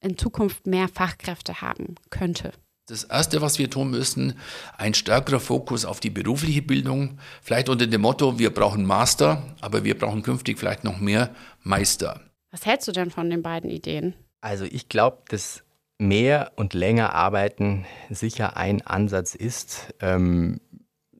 in 0.00 0.16
Zukunft 0.16 0.66
mehr 0.66 0.88
Fachkräfte 0.88 1.60
haben 1.60 1.96
könnte. 2.10 2.52
Das 2.88 3.04
Erste, 3.04 3.42
was 3.42 3.58
wir 3.58 3.68
tun 3.68 3.90
müssen, 3.90 4.32
ein 4.78 4.94
stärkerer 4.94 5.40
Fokus 5.40 5.84
auf 5.84 6.00
die 6.00 6.08
berufliche 6.08 6.62
Bildung. 6.62 7.18
Vielleicht 7.42 7.68
unter 7.68 7.86
dem 7.86 8.00
Motto, 8.00 8.38
wir 8.38 8.48
brauchen 8.48 8.86
Master, 8.86 9.42
aber 9.60 9.84
wir 9.84 9.98
brauchen 9.98 10.22
künftig 10.22 10.58
vielleicht 10.58 10.84
noch 10.84 10.98
mehr 10.98 11.28
Meister. 11.62 12.22
Was 12.50 12.64
hältst 12.64 12.88
du 12.88 12.92
denn 12.92 13.10
von 13.10 13.28
den 13.28 13.42
beiden 13.42 13.68
Ideen? 13.68 14.14
Also 14.40 14.64
ich 14.64 14.88
glaube, 14.88 15.18
dass 15.28 15.64
mehr 15.98 16.52
und 16.56 16.72
länger 16.72 17.14
arbeiten 17.14 17.84
sicher 18.08 18.56
ein 18.56 18.80
Ansatz 18.80 19.34
ist. 19.34 19.92
Ähm, 20.00 20.58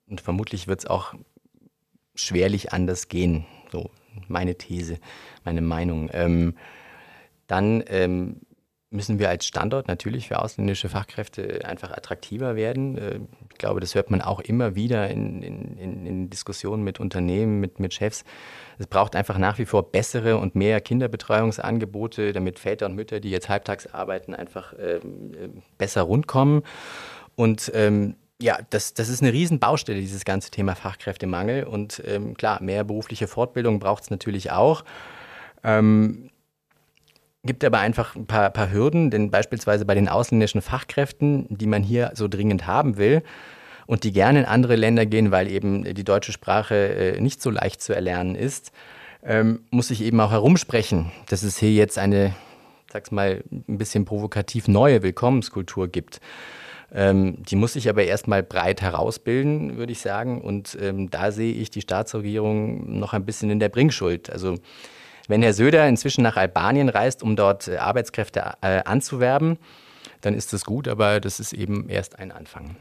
und 0.08 0.22
vermutlich 0.22 0.68
wird 0.68 0.80
es 0.80 0.86
auch 0.86 1.12
schwerlich 2.14 2.72
anders 2.72 3.08
gehen. 3.08 3.44
So 3.70 3.90
meine 4.26 4.56
These, 4.56 5.00
meine 5.44 5.60
Meinung. 5.60 6.08
Ähm, 6.14 6.56
dann 7.46 7.84
ähm, 7.88 8.40
müssen 8.90 9.18
wir 9.18 9.28
als 9.28 9.46
Standort 9.46 9.86
natürlich 9.86 10.28
für 10.28 10.40
ausländische 10.40 10.88
Fachkräfte 10.88 11.64
einfach 11.64 11.90
attraktiver 11.90 12.56
werden. 12.56 12.96
Äh, 12.96 13.20
ich 13.50 13.58
glaube, 13.58 13.80
das 13.80 13.94
hört 13.94 14.10
man 14.10 14.22
auch 14.22 14.40
immer 14.40 14.74
wieder 14.74 15.08
in, 15.10 15.42
in, 15.42 16.06
in 16.06 16.30
Diskussionen 16.30 16.82
mit 16.82 16.98
Unternehmen, 17.00 17.60
mit, 17.60 17.80
mit 17.80 17.92
Chefs. 17.92 18.24
Es 18.78 18.86
braucht 18.86 19.14
einfach 19.14 19.36
nach 19.36 19.58
wie 19.58 19.66
vor 19.66 19.90
bessere 19.90 20.38
und 20.38 20.54
mehr 20.54 20.80
Kinderbetreuungsangebote, 20.80 22.32
damit 22.32 22.58
Väter 22.58 22.86
und 22.86 22.94
Mütter, 22.94 23.20
die 23.20 23.30
jetzt 23.30 23.48
halbtags 23.48 23.86
arbeiten, 23.86 24.34
einfach 24.34 24.72
ähm, 24.78 25.32
äh, 25.34 25.48
besser 25.76 26.02
rundkommen. 26.02 26.62
Und 27.34 27.70
ähm, 27.74 28.16
ja, 28.40 28.58
das, 28.70 28.94
das 28.94 29.08
ist 29.08 29.20
eine 29.20 29.32
Riesenbaustelle, 29.32 30.00
dieses 30.00 30.24
ganze 30.24 30.50
Thema 30.50 30.74
Fachkräftemangel. 30.76 31.64
Und 31.64 32.02
ähm, 32.06 32.36
klar, 32.36 32.62
mehr 32.62 32.84
berufliche 32.84 33.26
Fortbildung 33.26 33.80
braucht 33.80 34.04
es 34.04 34.10
natürlich 34.10 34.50
auch. 34.52 34.84
Ähm, 35.64 36.30
gibt 37.44 37.64
aber 37.64 37.78
einfach 37.78 38.16
ein 38.16 38.26
paar, 38.26 38.50
paar 38.50 38.72
Hürden, 38.72 39.10
denn 39.10 39.30
beispielsweise 39.30 39.84
bei 39.84 39.94
den 39.94 40.08
ausländischen 40.08 40.60
Fachkräften, 40.60 41.46
die 41.48 41.66
man 41.66 41.82
hier 41.82 42.12
so 42.14 42.28
dringend 42.28 42.66
haben 42.66 42.96
will 42.96 43.22
und 43.86 44.04
die 44.04 44.12
gerne 44.12 44.40
in 44.40 44.44
andere 44.44 44.76
Länder 44.76 45.06
gehen, 45.06 45.30
weil 45.30 45.50
eben 45.50 45.84
die 45.94 46.04
deutsche 46.04 46.32
Sprache 46.32 46.74
äh, 46.74 47.20
nicht 47.20 47.40
so 47.40 47.50
leicht 47.50 47.80
zu 47.80 47.94
erlernen 47.94 48.34
ist, 48.34 48.72
ähm, 49.24 49.60
muss 49.70 49.90
ich 49.90 50.02
eben 50.02 50.20
auch 50.20 50.30
herumsprechen, 50.30 51.10
dass 51.28 51.42
es 51.42 51.58
hier 51.58 51.72
jetzt 51.72 51.98
eine, 51.98 52.34
sag's 52.92 53.10
mal, 53.10 53.42
ein 53.50 53.78
bisschen 53.78 54.04
provokativ 54.04 54.68
neue 54.68 55.02
Willkommenskultur 55.02 55.88
gibt. 55.88 56.20
Ähm, 56.92 57.42
die 57.44 57.56
muss 57.56 57.74
sich 57.74 57.88
aber 57.88 58.04
erstmal 58.04 58.42
breit 58.42 58.80
herausbilden, 58.80 59.76
würde 59.76 59.92
ich 59.92 60.00
sagen. 60.00 60.40
Und 60.40 60.76
ähm, 60.80 61.10
da 61.10 61.30
sehe 61.32 61.52
ich 61.52 61.70
die 61.70 61.82
Staatsregierung 61.82 62.98
noch 62.98 63.12
ein 63.12 63.24
bisschen 63.24 63.50
in 63.50 63.60
der 63.60 63.68
Bringschuld. 63.68 64.30
Also 64.30 64.56
wenn 65.28 65.42
Herr 65.42 65.52
Söder 65.52 65.86
inzwischen 65.88 66.22
nach 66.22 66.36
Albanien 66.36 66.88
reist, 66.88 67.22
um 67.22 67.36
dort 67.36 67.68
äh, 67.68 67.76
Arbeitskräfte 67.76 68.54
äh, 68.60 68.82
anzuwerben, 68.84 69.58
dann 70.20 70.34
ist 70.34 70.52
das 70.52 70.64
gut, 70.64 70.88
aber 70.88 71.20
das 71.20 71.38
ist 71.38 71.52
eben 71.52 71.88
erst 71.88 72.18
ein 72.18 72.32
Anfang. 72.32 72.76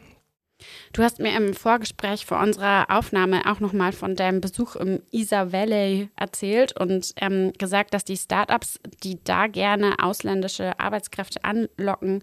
Du 0.92 1.04
hast 1.04 1.20
mir 1.20 1.36
im 1.36 1.54
Vorgespräch 1.54 2.26
vor 2.26 2.40
unserer 2.40 2.86
Aufnahme 2.88 3.42
auch 3.46 3.60
nochmal 3.60 3.92
von 3.92 4.16
deinem 4.16 4.40
Besuch 4.40 4.74
im 4.74 5.00
Isar 5.12 5.52
Valley 5.52 6.08
erzählt 6.16 6.78
und 6.78 7.12
ähm, 7.20 7.52
gesagt, 7.58 7.94
dass 7.94 8.04
die 8.04 8.16
Startups, 8.16 8.80
die 9.04 9.22
da 9.22 9.46
gerne 9.46 9.94
ausländische 10.02 10.80
Arbeitskräfte 10.80 11.44
anlocken, 11.44 12.22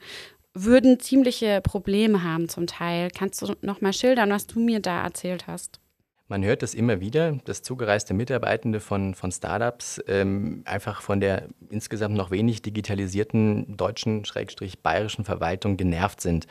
würden 0.53 0.99
ziemliche 0.99 1.61
Probleme 1.61 2.23
haben 2.23 2.49
zum 2.49 2.67
Teil. 2.67 3.09
Kannst 3.09 3.41
du 3.41 3.55
nochmal 3.61 3.93
schildern, 3.93 4.31
was 4.31 4.47
du 4.47 4.59
mir 4.59 4.81
da 4.81 5.03
erzählt 5.03 5.47
hast? 5.47 5.79
Man 6.27 6.43
hört 6.43 6.63
das 6.63 6.73
immer 6.73 6.99
wieder, 7.01 7.33
dass 7.45 7.61
zugereiste 7.61 8.15
Mitarbeitende 8.15 8.79
von, 8.79 9.13
von 9.13 9.31
Startups 9.31 10.01
ähm, 10.07 10.63
einfach 10.65 11.01
von 11.01 11.19
der 11.19 11.49
insgesamt 11.69 12.15
noch 12.15 12.31
wenig 12.31 12.63
digitalisierten 12.63 13.77
deutschen, 13.77 14.25
schrägstrich 14.25 14.79
bayerischen 14.79 15.23
Verwaltung 15.23 15.77
genervt 15.77 16.21
sind. 16.21 16.47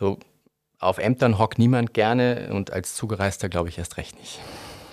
So, 0.00 0.18
auf 0.78 0.96
Ämtern 0.96 1.38
hockt 1.38 1.58
niemand 1.58 1.92
gerne 1.92 2.48
und 2.52 2.72
als 2.72 2.94
Zugereister 2.94 3.50
glaube 3.50 3.68
ich 3.68 3.76
erst 3.76 3.98
recht 3.98 4.18
nicht, 4.18 4.40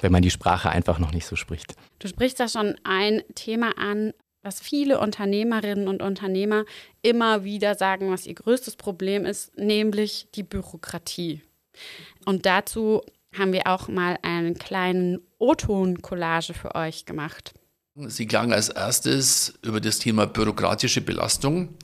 wenn 0.02 0.12
man 0.12 0.22
die 0.22 0.30
Sprache 0.30 0.70
einfach 0.70 1.00
noch 1.00 1.14
nicht 1.14 1.26
so 1.26 1.38
spricht. 1.38 1.76
Du 2.00 2.10
sprichst 2.10 2.40
da 2.40 2.50
schon 2.50 2.76
ein 2.84 3.24
Thema 3.34 3.78
an, 3.78 4.14
was 4.44 4.60
viele 4.60 5.00
Unternehmerinnen 5.00 5.88
und 5.88 6.02
Unternehmer 6.02 6.66
immer 7.02 7.46
wieder 7.46 7.76
sagen, 7.76 8.12
was 8.12 8.26
ihr 8.26 8.36
größtes 8.36 8.76
Problem 8.76 9.26
ist, 9.26 9.58
nämlich 9.58 10.28
die 10.36 10.44
Bürokratie. 10.44 11.42
Und 12.26 12.46
dazu 12.46 13.02
haben 13.38 13.54
wir 13.54 13.68
auch 13.68 13.88
mal 13.88 14.18
einen 14.22 14.56
kleinen 14.56 15.20
O-Ton-Collage 15.40 16.54
für 16.54 16.76
euch 16.76 17.06
gemacht. 17.06 17.54
Sie 17.94 18.26
klagen 18.26 18.54
als 18.54 18.70
erstes 18.70 19.54
über 19.64 19.82
das 19.82 20.00
Thema 20.00 20.26
bürokratische 20.26 21.02
Belastung, 21.02 21.76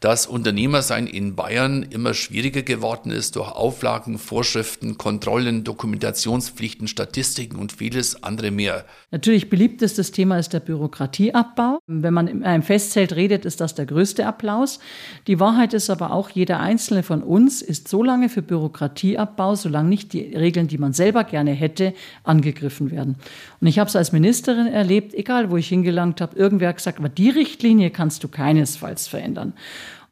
dass 0.00 0.26
Unternehmersein 0.26 1.06
in 1.06 1.36
Bayern 1.36 1.84
immer 1.84 2.12
schwieriger 2.12 2.62
geworden 2.62 3.12
ist 3.12 3.36
durch 3.36 3.52
Auflagen, 3.52 4.18
Vorschriften, 4.18 4.98
Kontrollen, 4.98 5.62
Dokumentationspflichten, 5.62 6.88
Statistiken 6.88 7.54
und 7.54 7.70
vieles 7.70 8.24
andere 8.24 8.50
mehr. 8.50 8.84
Natürlich 9.12 9.48
beliebtestes 9.48 10.10
Thema 10.10 10.40
ist 10.40 10.52
der 10.52 10.58
Bürokratieabbau. 10.58 11.78
Wenn 11.86 12.14
man 12.14 12.26
in 12.26 12.42
einem 12.42 12.64
Festzelt 12.64 13.14
redet, 13.14 13.44
ist 13.44 13.60
das 13.60 13.76
der 13.76 13.86
größte 13.86 14.26
Applaus. 14.26 14.80
Die 15.28 15.38
Wahrheit 15.38 15.72
ist 15.72 15.88
aber 15.88 16.10
auch, 16.10 16.30
jeder 16.30 16.58
einzelne 16.58 17.04
von 17.04 17.22
uns 17.22 17.62
ist 17.62 17.86
so 17.86 18.02
lange 18.02 18.28
für 18.28 18.42
Bürokratieabbau, 18.42 19.54
solange 19.54 19.88
nicht 19.88 20.14
die 20.14 20.34
Regeln, 20.34 20.66
die 20.66 20.78
man 20.78 20.92
selber 20.92 21.22
gerne 21.22 21.52
hätte, 21.52 21.94
angegriffen 22.24 22.90
werden. 22.90 23.14
Und 23.60 23.68
ich 23.68 23.78
habe 23.78 23.88
es 23.88 23.94
als 23.94 24.10
Ministerin 24.10 24.66
erlebt, 24.66 25.14
egal 25.14 25.43
egal 25.44 25.50
wo 25.50 25.56
ich 25.56 25.68
hingelangt 25.68 26.20
habe, 26.20 26.36
irgendwer 26.36 26.68
hat 26.70 26.76
gesagt, 26.76 26.98
aber 26.98 27.08
die 27.08 27.30
Richtlinie 27.30 27.90
kannst 27.90 28.24
du 28.24 28.28
keinesfalls 28.28 29.06
verändern. 29.08 29.54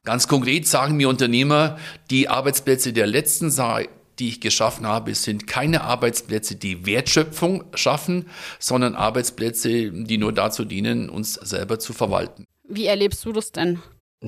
Ganz 0.05 0.27
konkret 0.27 0.67
sagen 0.67 0.97
mir 0.97 1.09
Unternehmer, 1.09 1.79
die 2.11 2.29
Arbeitsplätze 2.29 2.93
der 2.93 3.07
letzten 3.07 3.51
Zeit 3.51 3.89
die 4.19 4.29
ich 4.29 4.41
geschaffen 4.43 4.87
habe, 4.87 5.15
sind 5.15 5.47
keine 5.47 5.81
Arbeitsplätze, 5.81 6.55
die 6.55 6.85
Wertschöpfung 6.85 7.65
schaffen, 7.75 8.27
sondern 8.59 8.95
Arbeitsplätze, 8.95 9.91
die 9.91 10.19
nur 10.19 10.33
dazu 10.33 10.67
dienen, 10.67 11.09
uns 11.09 11.35
selber 11.35 11.79
zu 11.79 11.95
verwalten. 11.95 12.45
Wie 12.69 12.87
erlebst 12.87 13.25
du 13.25 13.33
das 13.33 13.53
denn? 13.53 13.81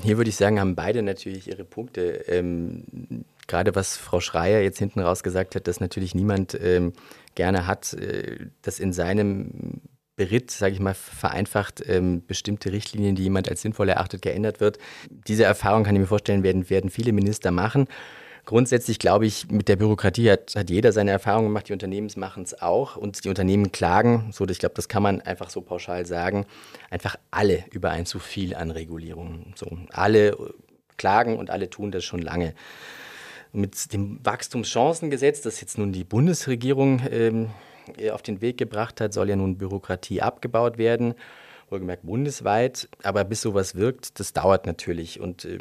Hier 0.03 0.17
würde 0.17 0.31
ich 0.31 0.37
sagen, 0.37 0.59
haben 0.59 0.75
beide 0.75 1.03
natürlich 1.03 1.49
ihre 1.49 1.65
Punkte. 1.65 2.25
Ähm, 2.29 3.25
gerade 3.47 3.75
was 3.75 3.99
Frau 3.99 4.21
Schreier 4.21 4.63
jetzt 4.63 4.79
hinten 4.79 5.01
raus 5.01 5.23
gesagt 5.23 5.55
hat, 5.55 5.69
dass 5.69 5.81
natürlich 5.81 6.15
niemand 6.15 6.59
ähm, 6.61 6.95
gerne 7.35 7.67
hat, 7.67 7.93
äh, 7.93 8.47
dass 8.63 8.81
in 8.81 8.95
seinem 8.95 9.83
beritt, 10.17 10.51
sage 10.51 10.75
ich 10.75 10.81
mal, 10.81 10.95
vereinfacht 10.95 11.83
ähm, 11.87 12.23
bestimmte 12.27 12.73
Richtlinien, 12.73 13.17
die 13.17 13.25
jemand 13.25 13.49
als 13.49 13.63
sinnvoll 13.63 13.89
erachtet, 13.89 14.23
geändert 14.23 14.61
wird. 14.61 14.79
Diese 15.11 15.45
Erfahrung 15.45 15.85
kann 15.85 15.95
ich 15.95 16.01
mir 16.01 16.07
vorstellen, 16.07 16.43
werden, 16.43 16.71
werden 16.71 16.91
viele 16.91 17.13
Minister 17.13 17.51
machen. 17.51 17.87
Grundsätzlich 18.45 18.99
glaube 18.99 19.27
ich, 19.27 19.51
mit 19.51 19.69
der 19.69 19.77
Bürokratie 19.77 20.31
hat, 20.31 20.55
hat 20.55 20.69
jeder 20.69 20.93
seine 20.93 21.11
Erfahrungen 21.11 21.49
gemacht, 21.49 21.69
die 21.69 21.73
Unternehmen 21.73 22.11
machen 22.17 22.43
es 22.43 22.61
auch 22.61 22.97
und 22.97 23.25
die 23.25 23.31
Unternehmen 23.31 23.73
klagen, 23.73 24.31
so 24.33 24.47
ich 24.47 24.59
glaube, 24.59 24.75
das 24.75 24.89
kann 24.89 25.03
man 25.03 25.23
einfach 25.23 25.49
so 25.49 25.63
pauschal 25.63 26.05
sagen, 26.05 26.45
einfach 26.91 27.17
alle 27.31 27.65
über 27.73 27.91
ein 27.91 28.05
zu 28.05 28.19
viel 28.19 28.55
an 28.55 28.71
Regulierungen. 28.71 29.55
So, 29.57 29.67
alle 29.91 30.37
klagen 30.99 31.39
und 31.39 31.51
alle 31.51 31.71
tun 31.71 31.91
das 31.91 32.05
schon 32.05 32.21
lange. 32.21 32.55
Mit 33.53 33.93
dem 33.93 34.21
Wachstumschancengesetz, 34.23 35.41
das 35.41 35.61
jetzt 35.61 35.79
nun 35.79 35.93
die 35.93 36.05
Bundesregierung 36.05 37.01
ähm, 37.11 37.45
äh, 37.45 37.49
auf 38.13 38.23
den 38.23 38.41
Weg 38.41 38.59
gebracht 38.59 39.01
hat, 39.01 39.13
soll 39.13 39.29
ja 39.29 39.37
nun 39.37 39.59
Bürokratie 39.59 40.23
abgebaut 40.23 40.79
werden, 40.79 41.15
wohlgemerkt 41.71 42.05
bundesweit. 42.05 42.89
Aber 43.03 43.25
bis 43.25 43.43
sowas 43.43 43.75
wirkt, 43.75 44.19
das 44.21 44.33
dauert 44.33 44.67
natürlich. 44.67 45.21
Und 45.21 45.45
äh, 45.45 45.59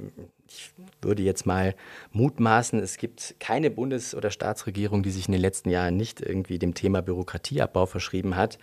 ich 0.47 0.71
würde 1.01 1.23
jetzt 1.23 1.45
mal 1.45 1.75
mutmaßen, 2.11 2.79
es 2.79 2.97
gibt 2.97 3.35
keine 3.39 3.71
Bundes- 3.71 4.15
oder 4.15 4.29
Staatsregierung, 4.29 5.03
die 5.03 5.11
sich 5.11 5.27
in 5.27 5.31
den 5.31 5.41
letzten 5.41 5.69
Jahren 5.69 5.97
nicht 5.97 6.21
irgendwie 6.21 6.59
dem 6.59 6.73
Thema 6.73 7.01
Bürokratieabbau 7.01 7.85
verschrieben 7.85 8.35
hat. 8.35 8.57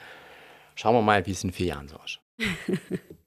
Schauen 0.74 0.94
wir 0.94 1.02
mal, 1.02 1.26
wie 1.26 1.32
es 1.32 1.44
in 1.44 1.52
vier 1.52 1.66
Jahren 1.66 1.88
so 1.88 1.96
ausschaut. 1.96 2.22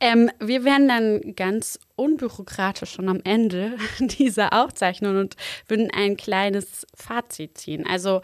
Ähm, 0.00 0.30
wir 0.38 0.64
werden 0.64 0.88
dann 0.88 1.34
ganz 1.34 1.78
unbürokratisch 1.96 2.92
schon 2.92 3.08
am 3.08 3.20
Ende 3.24 3.76
dieser 3.98 4.52
Aufzeichnung 4.52 5.18
und 5.18 5.36
würden 5.66 5.90
ein 5.92 6.16
kleines 6.16 6.86
Fazit 6.94 7.58
ziehen. 7.58 7.86
Also 7.86 8.22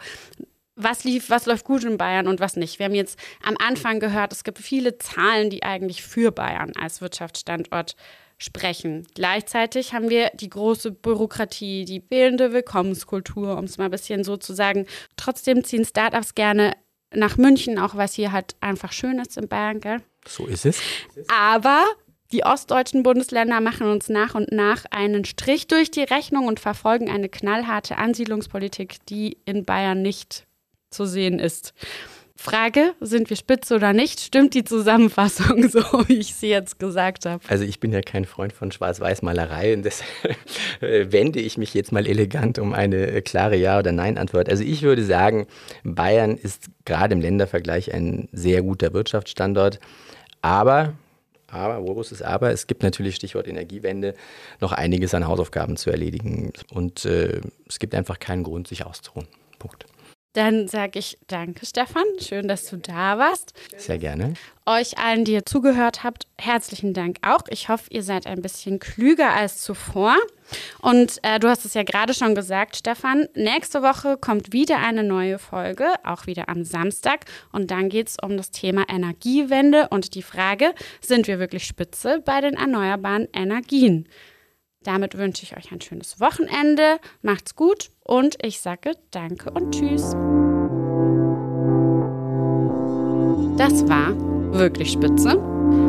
was 0.75 1.03
lief, 1.03 1.29
was 1.29 1.45
läuft 1.45 1.65
gut 1.65 1.83
in 1.83 1.97
Bayern 1.97 2.27
und 2.27 2.39
was 2.39 2.55
nicht. 2.55 2.79
Wir 2.79 2.85
haben 2.85 2.95
jetzt 2.95 3.17
am 3.43 3.55
Anfang 3.57 3.99
gehört, 3.99 4.33
es 4.33 4.43
gibt 4.43 4.59
viele 4.59 4.97
Zahlen, 4.97 5.49
die 5.49 5.63
eigentlich 5.63 6.03
für 6.03 6.31
Bayern 6.31 6.73
als 6.79 7.01
Wirtschaftsstandort 7.01 7.95
sprechen. 8.37 9.07
Gleichzeitig 9.15 9.93
haben 9.93 10.09
wir 10.09 10.31
die 10.33 10.49
große 10.49 10.91
Bürokratie, 10.91 11.85
die 11.85 12.01
fehlende 12.01 12.51
Willkommenskultur, 12.51 13.57
um 13.57 13.63
es 13.63 13.77
mal 13.77 13.85
ein 13.85 13.91
bisschen 13.91 14.23
so 14.23 14.35
zu 14.35 14.53
sagen. 14.53 14.85
Trotzdem 15.15 15.63
ziehen 15.63 15.85
Startups 15.85 16.35
gerne 16.35 16.73
nach 17.13 17.37
München, 17.37 17.79
auch 17.79 17.95
was 17.95 18.13
hier 18.13 18.33
halt 18.33 18.55
einfach 18.59 18.91
schön 18.91 19.19
ist 19.19 19.37
in 19.37 19.47
Bayern, 19.47 19.79
gell? 19.79 20.01
So 20.27 20.47
ist 20.47 20.65
es. 20.65 20.81
Aber 21.29 21.85
die 22.33 22.43
ostdeutschen 22.43 23.03
Bundesländer 23.03 23.61
machen 23.61 23.87
uns 23.87 24.09
nach 24.09 24.35
und 24.35 24.51
nach 24.51 24.83
einen 24.91 25.23
Strich 25.23 25.67
durch 25.67 25.91
die 25.91 26.03
Rechnung 26.03 26.47
und 26.47 26.59
verfolgen 26.59 27.09
eine 27.09 27.29
knallharte 27.29 27.97
Ansiedlungspolitik, 27.97 29.05
die 29.05 29.37
in 29.45 29.63
Bayern 29.63 30.01
nicht 30.01 30.45
zu 30.95 31.05
sehen 31.05 31.39
ist. 31.39 31.73
Frage, 32.37 32.93
sind 32.99 33.29
wir 33.29 33.37
spitz 33.37 33.71
oder 33.71 33.91
nicht? 33.93 34.19
Stimmt 34.19 34.53
die 34.53 34.63
Zusammenfassung 34.63 35.67
so, 35.69 35.81
wie 36.07 36.19
ich 36.19 36.35
sie 36.35 36.49
jetzt 36.49 36.79
gesagt 36.79 37.25
habe? 37.25 37.43
Also 37.47 37.63
ich 37.63 37.79
bin 37.79 37.91
ja 37.91 38.01
kein 38.01 38.25
Freund 38.25 38.53
von 38.53 38.71
Schwarz-Weiß-Malerei 38.71 39.73
und 39.73 39.83
deshalb 39.83 40.37
wende 40.81 41.39
ich 41.39 41.57
mich 41.57 41.73
jetzt 41.73 41.91
mal 41.91 42.05
elegant 42.05 42.59
um 42.59 42.73
eine 42.73 43.21
klare 43.21 43.55
Ja- 43.55 43.79
oder 43.79 43.91
Nein-Antwort. 43.91 44.49
Also 44.49 44.63
ich 44.63 44.83
würde 44.83 45.03
sagen, 45.03 45.47
Bayern 45.83 46.37
ist 46.37 46.67
gerade 46.83 47.15
im 47.15 47.21
Ländervergleich 47.21 47.93
ein 47.93 48.29
sehr 48.31 48.61
guter 48.61 48.93
Wirtschaftsstandort, 48.93 49.79
aber 50.41 50.93
aber, 51.47 51.81
wo 51.87 52.01
ist 52.01 52.11
es 52.11 52.21
aber? 52.21 52.51
Es 52.51 52.67
gibt 52.67 52.83
natürlich, 52.83 53.15
Stichwort 53.15 53.47
Energiewende, 53.47 54.13
noch 54.59 54.73
einiges 54.73 55.13
an 55.13 55.25
Hausaufgaben 55.25 55.77
zu 55.77 55.89
erledigen. 55.89 56.51
Und 56.73 57.05
äh, 57.05 57.39
es 57.69 57.79
gibt 57.79 57.95
einfach 57.95 58.19
keinen 58.19 58.43
Grund, 58.43 58.67
sich 58.67 58.85
auszuruhen. 58.85 59.27
Punkt. 59.57 59.85
Dann 60.35 60.67
sage 60.67 60.99
ich 60.99 61.17
danke, 61.27 61.65
Stefan. 61.65 62.03
Schön, 62.19 62.49
dass 62.49 62.69
du 62.69 62.75
da 62.75 63.17
warst. 63.17 63.53
Sehr 63.77 63.97
gerne. 63.97 64.33
Euch 64.65 64.97
allen, 64.97 65.23
die 65.23 65.31
ihr 65.31 65.45
zugehört 65.45 66.03
habt, 66.03 66.27
herzlichen 66.37 66.93
Dank 66.93 67.19
auch. 67.25 67.43
Ich 67.49 67.69
hoffe, 67.69 67.85
ihr 67.91 68.03
seid 68.03 68.27
ein 68.27 68.41
bisschen 68.41 68.79
klüger 68.79 69.31
als 69.31 69.61
zuvor. 69.61 70.17
Und 70.81 71.19
äh, 71.23 71.39
du 71.39 71.47
hast 71.47 71.63
es 71.63 71.73
ja 71.73 71.83
gerade 71.83 72.13
schon 72.13 72.35
gesagt, 72.35 72.75
Stefan. 72.75 73.29
Nächste 73.33 73.81
Woche 73.81 74.17
kommt 74.17 74.51
wieder 74.51 74.79
eine 74.79 75.03
neue 75.03 75.39
Folge, 75.39 75.87
auch 76.03 76.27
wieder 76.27 76.49
am 76.49 76.65
Samstag. 76.65 77.21
Und 77.53 77.71
dann 77.71 77.87
geht 77.87 78.09
es 78.09 78.17
um 78.21 78.35
das 78.35 78.51
Thema 78.51 78.83
Energiewende 78.89 79.87
und 79.89 80.15
die 80.15 80.21
Frage, 80.21 80.73
sind 80.99 81.27
wir 81.27 81.39
wirklich 81.39 81.63
spitze 81.63 82.21
bei 82.25 82.41
den 82.41 82.55
erneuerbaren 82.55 83.29
Energien? 83.31 84.09
Damit 84.85 85.17
wünsche 85.17 85.43
ich 85.43 85.57
euch 85.57 85.71
ein 85.71 85.81
schönes 85.81 86.19
Wochenende. 86.21 86.99
Macht's 87.23 87.55
gut 87.55 87.89
und 88.03 88.37
ich 88.43 88.59
sage 88.61 88.91
Danke 89.09 89.49
und 89.49 89.73
Tschüss. 89.73 90.11
Das 93.57 93.87
war 93.89 94.13
wirklich 94.53 94.91
spitze. 94.91 95.41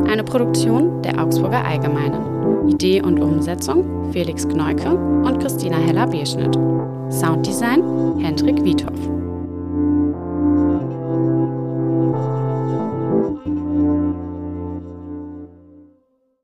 Eine 0.09 0.25
Produktion 0.25 1.03
der 1.03 1.23
Augsburger 1.23 1.63
Allgemeinen. 1.65 2.69
Idee 2.71 3.03
und 3.03 3.21
Umsetzung 3.21 4.13
Felix 4.13 4.49
Gneuke 4.49 4.91
und 4.91 5.41
Christina 5.41 5.77
Heller-Beschnitt. 5.77 6.55
Sounddesign 7.13 8.19
Hendrik 8.19 8.65
Wiethoff. 8.65 9.26